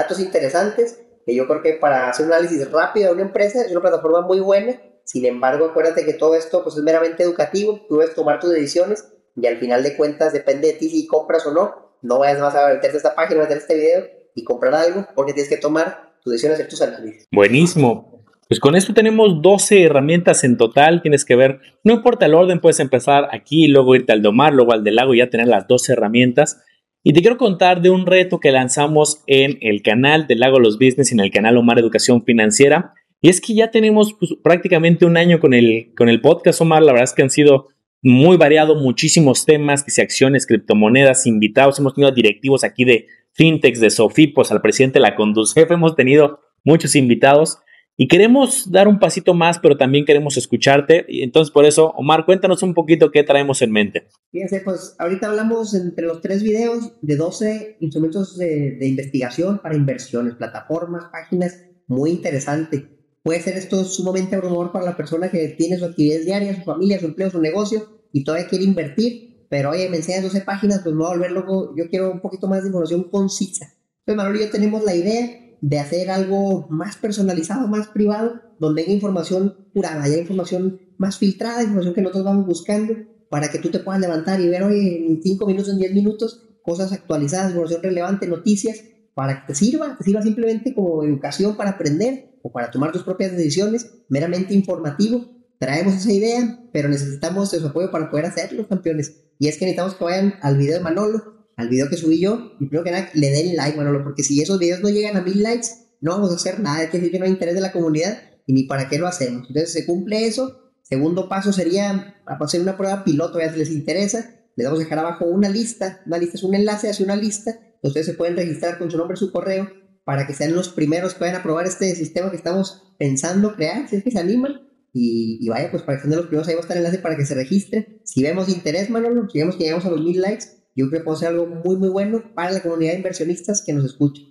Datos 0.00 0.18
interesantes 0.18 0.98
que 1.26 1.34
yo 1.34 1.46
creo 1.46 1.60
que 1.60 1.74
para 1.74 2.08
hacer 2.08 2.24
un 2.24 2.32
análisis 2.32 2.70
rápido 2.70 3.08
de 3.08 3.14
una 3.16 3.22
empresa 3.22 3.60
es 3.60 3.70
una 3.70 3.82
plataforma 3.82 4.22
muy 4.22 4.40
buena. 4.40 4.80
Sin 5.04 5.26
embargo, 5.26 5.66
acuérdate 5.66 6.06
que 6.06 6.14
todo 6.14 6.34
esto 6.34 6.62
pues, 6.62 6.74
es 6.76 6.82
meramente 6.82 7.22
educativo. 7.22 7.84
Tú 7.86 7.98
debes 7.98 8.14
tomar 8.14 8.40
tus 8.40 8.50
decisiones 8.50 9.12
y 9.36 9.46
al 9.46 9.58
final 9.58 9.82
de 9.82 9.98
cuentas 9.98 10.32
depende 10.32 10.68
de 10.68 10.72
ti 10.74 10.88
si 10.88 11.06
compras 11.06 11.44
o 11.44 11.52
no. 11.52 11.98
No 12.00 12.18
vayas 12.18 12.40
más 12.40 12.54
a 12.54 12.68
meterte 12.68 12.96
esta 12.96 13.14
página, 13.14 13.40
a 13.40 13.42
meter 13.42 13.58
este 13.58 13.74
video 13.74 14.06
y 14.34 14.42
comprar 14.42 14.74
algo 14.74 15.06
porque 15.14 15.34
tienes 15.34 15.50
que 15.50 15.58
tomar 15.58 16.14
tus 16.24 16.32
decisiones, 16.32 16.58
hacer 16.58 16.70
tus 16.70 16.80
análisis. 16.80 17.26
Buenísimo. 17.30 18.24
Pues 18.48 18.58
con 18.58 18.74
esto 18.74 18.94
tenemos 18.94 19.42
12 19.42 19.84
herramientas 19.84 20.44
en 20.44 20.56
total. 20.56 21.02
Tienes 21.02 21.26
que 21.26 21.36
ver, 21.36 21.60
no 21.84 21.92
importa 21.92 22.24
el 22.24 22.32
orden, 22.32 22.60
puedes 22.62 22.80
empezar 22.80 23.28
aquí, 23.32 23.68
luego 23.68 23.94
irte 23.96 24.12
al 24.12 24.22
Domar, 24.22 24.54
luego 24.54 24.72
al 24.72 24.82
del 24.82 24.96
lago 24.96 25.12
y 25.12 25.18
ya 25.18 25.28
tener 25.28 25.48
las 25.48 25.68
12 25.68 25.92
herramientas. 25.92 26.62
Y 27.02 27.14
te 27.14 27.22
quiero 27.22 27.38
contar 27.38 27.80
de 27.80 27.88
un 27.88 28.04
reto 28.04 28.40
que 28.40 28.52
lanzamos 28.52 29.22
en 29.26 29.56
el 29.62 29.80
canal 29.82 30.26
del 30.26 30.40
Lago 30.40 30.60
Los 30.60 30.78
Business, 30.78 31.12
en 31.12 31.20
el 31.20 31.30
canal 31.30 31.56
Omar 31.56 31.78
Educación 31.78 32.24
Financiera. 32.24 32.92
Y 33.22 33.30
es 33.30 33.40
que 33.40 33.54
ya 33.54 33.70
tenemos 33.70 34.14
pues, 34.18 34.34
prácticamente 34.42 35.06
un 35.06 35.16
año 35.16 35.40
con 35.40 35.54
el, 35.54 35.92
con 35.96 36.10
el 36.10 36.20
podcast, 36.20 36.60
Omar. 36.60 36.82
La 36.82 36.92
verdad 36.92 37.04
es 37.04 37.14
que 37.14 37.22
han 37.22 37.30
sido 37.30 37.68
muy 38.02 38.36
variado, 38.36 38.74
muchísimos 38.76 39.46
temas, 39.46 39.82
que 39.82 39.90
si 39.90 40.02
acciones, 40.02 40.46
criptomonedas, 40.46 41.26
invitados. 41.26 41.78
Hemos 41.78 41.94
tenido 41.94 42.12
directivos 42.12 42.64
aquí 42.64 42.84
de 42.84 43.06
fintechs, 43.32 43.80
de 43.80 43.88
Sofipos, 43.88 44.52
al 44.52 44.60
presidente 44.60 44.98
de 44.98 45.02
la 45.02 45.16
Conducef. 45.16 45.70
Hemos 45.70 45.96
tenido 45.96 46.40
muchos 46.64 46.94
invitados 46.96 47.60
y 48.02 48.08
queremos 48.08 48.70
dar 48.70 48.88
un 48.88 48.98
pasito 48.98 49.34
más, 49.34 49.58
pero 49.58 49.76
también 49.76 50.06
queremos 50.06 50.38
escucharte. 50.38 51.04
Y 51.06 51.20
entonces, 51.22 51.52
por 51.52 51.66
eso, 51.66 51.90
Omar, 51.98 52.24
cuéntanos 52.24 52.62
un 52.62 52.72
poquito 52.72 53.10
qué 53.10 53.24
traemos 53.24 53.60
en 53.60 53.72
mente. 53.72 54.08
Fíjense, 54.32 54.62
pues 54.64 54.96
ahorita 54.98 55.26
hablamos 55.26 55.74
entre 55.74 56.06
los 56.06 56.22
tres 56.22 56.42
videos 56.42 56.94
de 57.02 57.16
12 57.16 57.76
instrumentos 57.80 58.38
de, 58.38 58.78
de 58.80 58.88
investigación 58.88 59.58
para 59.58 59.76
inversiones, 59.76 60.36
plataformas, 60.36 61.10
páginas, 61.12 61.62
muy 61.88 62.12
interesante 62.12 62.88
puede 63.22 63.42
ser 63.42 63.58
esto 63.58 63.84
sumamente 63.84 64.34
abrumador 64.34 64.72
para 64.72 64.86
la 64.86 64.96
persona 64.96 65.30
que 65.30 65.48
tiene 65.48 65.76
su 65.76 65.84
actividad 65.84 66.20
diaria, 66.24 66.56
su 66.56 66.62
familia, 66.62 66.98
su 66.98 67.04
empleo, 67.04 67.28
su 67.28 67.38
negocio 67.42 68.06
y 68.14 68.24
todavía 68.24 68.48
quiere 68.48 68.64
invertir, 68.64 69.46
pero 69.50 69.72
oye, 69.72 69.90
me 69.90 69.98
enseñas 69.98 70.22
12 70.22 70.40
páginas, 70.40 70.80
pues 70.82 70.94
me 70.94 71.02
voy 71.02 71.08
a 71.12 71.16
volver 71.16 71.32
loco, 71.32 71.74
yo 71.76 71.90
quiero 71.90 72.12
un 72.12 72.20
poquito 72.20 72.46
más 72.46 72.62
de 72.62 72.68
información 72.68 73.10
concisa. 73.10 73.66
Entonces 73.98 74.16
Manolo 74.16 74.38
y 74.38 74.46
yo 74.46 74.50
tenemos 74.50 74.82
la 74.84 74.94
idea 74.94 75.49
de 75.60 75.78
hacer 75.78 76.10
algo 76.10 76.66
más 76.70 76.96
personalizado, 76.96 77.68
más 77.68 77.88
privado, 77.88 78.40
donde 78.58 78.82
haya 78.82 78.92
información 78.92 79.68
curada, 79.72 80.02
haya 80.02 80.18
información 80.18 80.80
más 80.98 81.18
filtrada, 81.18 81.62
información 81.62 81.94
que 81.94 82.02
nosotros 82.02 82.24
vamos 82.24 82.46
buscando, 82.46 82.94
para 83.30 83.48
que 83.48 83.58
tú 83.58 83.70
te 83.70 83.78
puedas 83.78 84.00
levantar 84.00 84.40
y 84.40 84.48
ver, 84.48 84.62
oye, 84.64 85.06
en 85.06 85.22
5 85.22 85.46
minutos, 85.46 85.70
en 85.70 85.78
10 85.78 85.94
minutos, 85.94 86.48
cosas 86.62 86.92
actualizadas, 86.92 87.50
información 87.50 87.82
relevante, 87.82 88.26
noticias, 88.26 88.82
para 89.14 89.40
que 89.40 89.48
te 89.48 89.54
sirva, 89.54 89.96
te 89.96 90.04
sirva 90.04 90.22
simplemente 90.22 90.74
como 90.74 91.04
educación 91.04 91.56
para 91.56 91.70
aprender 91.70 92.38
o 92.42 92.52
para 92.52 92.70
tomar 92.70 92.92
tus 92.92 93.02
propias 93.02 93.32
decisiones, 93.32 93.90
meramente 94.08 94.54
informativo. 94.54 95.30
Traemos 95.58 95.94
esa 95.94 96.12
idea, 96.12 96.64
pero 96.72 96.88
necesitamos 96.88 97.50
su 97.50 97.66
apoyo 97.66 97.90
para 97.90 98.10
poder 98.10 98.26
hacerlo, 98.26 98.66
campeones. 98.66 99.24
Y 99.38 99.48
es 99.48 99.58
que 99.58 99.66
necesitamos 99.66 99.94
que 99.94 100.04
vayan 100.04 100.34
al 100.42 100.56
video 100.56 100.78
de 100.78 100.84
Manolo, 100.84 101.39
al 101.60 101.68
video 101.68 101.88
que 101.88 101.96
subí 101.96 102.20
yo, 102.20 102.52
y 102.58 102.66
primero 102.66 102.84
que 102.84 102.90
nada 102.90 103.10
le 103.14 103.30
den 103.30 103.56
like, 103.56 103.76
Manolo, 103.76 104.02
porque 104.02 104.22
si 104.22 104.40
esos 104.40 104.58
videos 104.58 104.80
no 104.80 104.88
llegan 104.88 105.16
a 105.16 105.22
mil 105.22 105.42
likes, 105.42 105.68
no 106.00 106.12
vamos 106.12 106.32
a 106.32 106.36
hacer 106.36 106.60
nada, 106.60 106.82
es 106.82 106.92
decir 106.92 107.10
que 107.10 107.18
no 107.18 107.26
hay 107.26 107.30
interés 107.30 107.54
de 107.54 107.60
la 107.60 107.72
comunidad 107.72 108.18
y 108.46 108.52
ni 108.52 108.64
para 108.64 108.88
qué 108.88 108.98
lo 108.98 109.06
hacemos. 109.06 109.46
Entonces 109.48 109.72
se 109.72 109.86
cumple 109.86 110.26
eso. 110.26 110.72
Segundo 110.82 111.28
paso 111.28 111.52
sería 111.52 112.16
hacer 112.26 112.60
una 112.60 112.76
prueba 112.76 113.04
piloto, 113.04 113.38
ya 113.38 113.52
si 113.52 113.58
les 113.58 113.70
interesa, 113.70 114.34
les 114.56 114.64
vamos 114.64 114.80
a 114.80 114.82
dejar 114.82 114.98
abajo 114.98 115.26
una 115.26 115.48
lista, 115.48 116.02
una 116.06 116.18
lista 116.18 116.36
es 116.36 116.42
un 116.42 116.54
enlace 116.54 116.90
hacia 116.90 117.04
una 117.04 117.16
lista, 117.16 117.60
ustedes 117.82 118.06
se 118.06 118.14
pueden 118.14 118.36
registrar 118.36 118.78
con 118.78 118.90
su 118.90 118.96
nombre, 118.96 119.16
su 119.16 119.30
correo, 119.30 119.70
para 120.04 120.26
que 120.26 120.34
sean 120.34 120.54
los 120.54 120.70
primeros 120.70 121.14
que 121.14 121.20
vayan 121.20 121.36
a 121.36 121.42
probar 121.42 121.66
este 121.66 121.94
sistema 121.94 122.30
que 122.30 122.36
estamos 122.36 122.94
pensando 122.98 123.54
crear, 123.54 123.88
si 123.88 123.96
es 123.96 124.04
que 124.04 124.10
se 124.10 124.18
animan. 124.18 124.68
Y, 124.92 125.48
vaya, 125.48 125.70
pues 125.70 125.84
para 125.84 125.98
que 125.98 126.08
sean 126.08 126.16
los 126.16 126.26
primeros, 126.26 126.48
ahí 126.48 126.54
va 126.54 126.60
a 126.60 126.62
estar 126.62 126.76
el 126.76 126.84
enlace 126.84 127.00
para 127.00 127.16
que 127.16 127.24
se 127.24 127.36
registren. 127.36 128.00
Si 128.04 128.22
vemos 128.22 128.48
interés, 128.48 128.90
Manolo, 128.90 129.28
si 129.30 129.38
vemos 129.38 129.54
que 129.54 129.64
llegamos 129.64 129.84
a 129.86 129.90
los 129.90 130.00
mil 130.00 130.20
likes, 130.20 130.46
yo 130.74 130.88
creo 130.88 131.00
que 131.00 131.04
puede 131.04 131.18
ser 131.18 131.28
algo 131.28 131.46
muy, 131.46 131.76
muy 131.76 131.88
bueno 131.88 132.22
para 132.34 132.52
la 132.52 132.62
comunidad 132.62 132.92
de 132.92 132.98
inversionistas 132.98 133.62
que 133.64 133.72
nos 133.72 133.84
escucha. 133.84 134.22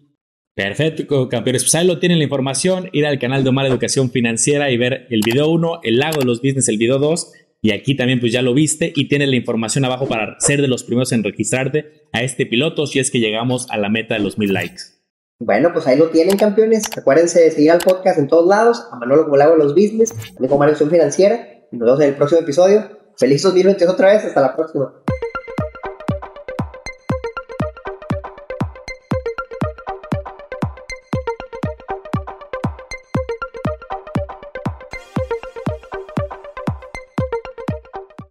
Perfecto, 0.56 1.30
campeones. 1.30 1.63
Pues 1.63 1.75
ahí 1.75 1.88
lo 1.88 1.99
tienen 1.99 2.17
la 2.17 2.25
información. 2.25 2.89
Ir 2.91 3.06
al 3.06 3.17
canal 3.17 3.43
de 3.43 3.49
Omar 3.49 3.65
Educación 3.65 4.12
Financiera 4.12 4.69
y 4.69 4.78
ver 4.78 5.08
el 5.10 5.21
video 5.23 5.49
1, 5.49 5.82
el 5.84 5.99
lago 5.99 6.19
de 6.19 6.25
los 6.25 6.41
business, 6.41 6.67
el 6.67 6.78
video 6.78 6.99
2. 6.99 7.32
Y 7.62 7.71
aquí 7.71 7.95
también 7.95 8.19
pues 8.19 8.32
ya 8.32 8.41
lo 8.41 8.54
viste 8.54 8.91
y 8.95 9.08
tienes 9.08 9.30
la 9.30 9.36
información 9.36 9.86
abajo 9.86 10.08
para 10.08 10.39
ser 10.39 10.62
de 10.62 10.67
los 10.67 10.84
primeros 10.84 11.12
en 11.12 11.23
registrarte 11.23 12.08
a 12.13 12.23
este 12.23 12.45
piloto 12.45 12.88
si 12.88 12.99
es 12.99 13.12
que 13.12 13.19
llegamos 13.19 13.69
a 13.69 13.78
la 13.78 13.89
meta 13.89 14.15
de 14.15 14.21
los 14.21 14.38
mil 14.38 14.54
likes. 14.54 14.82
Bueno, 15.39 15.71
pues 15.71 15.88
ahí 15.88 15.97
lo 15.97 16.10
tienen, 16.10 16.38
campeones. 16.38 16.86
Acuérdense 16.97 17.39
de 17.39 17.52
seguir 17.52 17.71
al 17.71 17.80
podcast 17.80 18.19
en 18.19 18.28
todos 18.28 18.45
lados, 18.45 18.86
a 18.91 18.97
Manolo 18.97 19.23
como 19.23 19.38
Lago 19.38 19.54
de 19.54 19.63
los 19.63 19.73
Business, 19.73 20.13
también 20.13 20.49
como 20.49 20.60
Mario 20.60 20.75
Financiera. 20.75 21.65
Y 21.71 21.78
nos 21.78 21.86
vemos 21.86 22.02
en 22.02 22.10
el 22.10 22.15
próximo 22.15 22.41
episodio. 22.41 22.99
Feliz 23.17 23.43
2022 23.43 23.93
otra 23.93 24.13
vez, 24.13 24.25
hasta 24.25 24.41
la 24.41 24.56
próxima. 24.56 24.93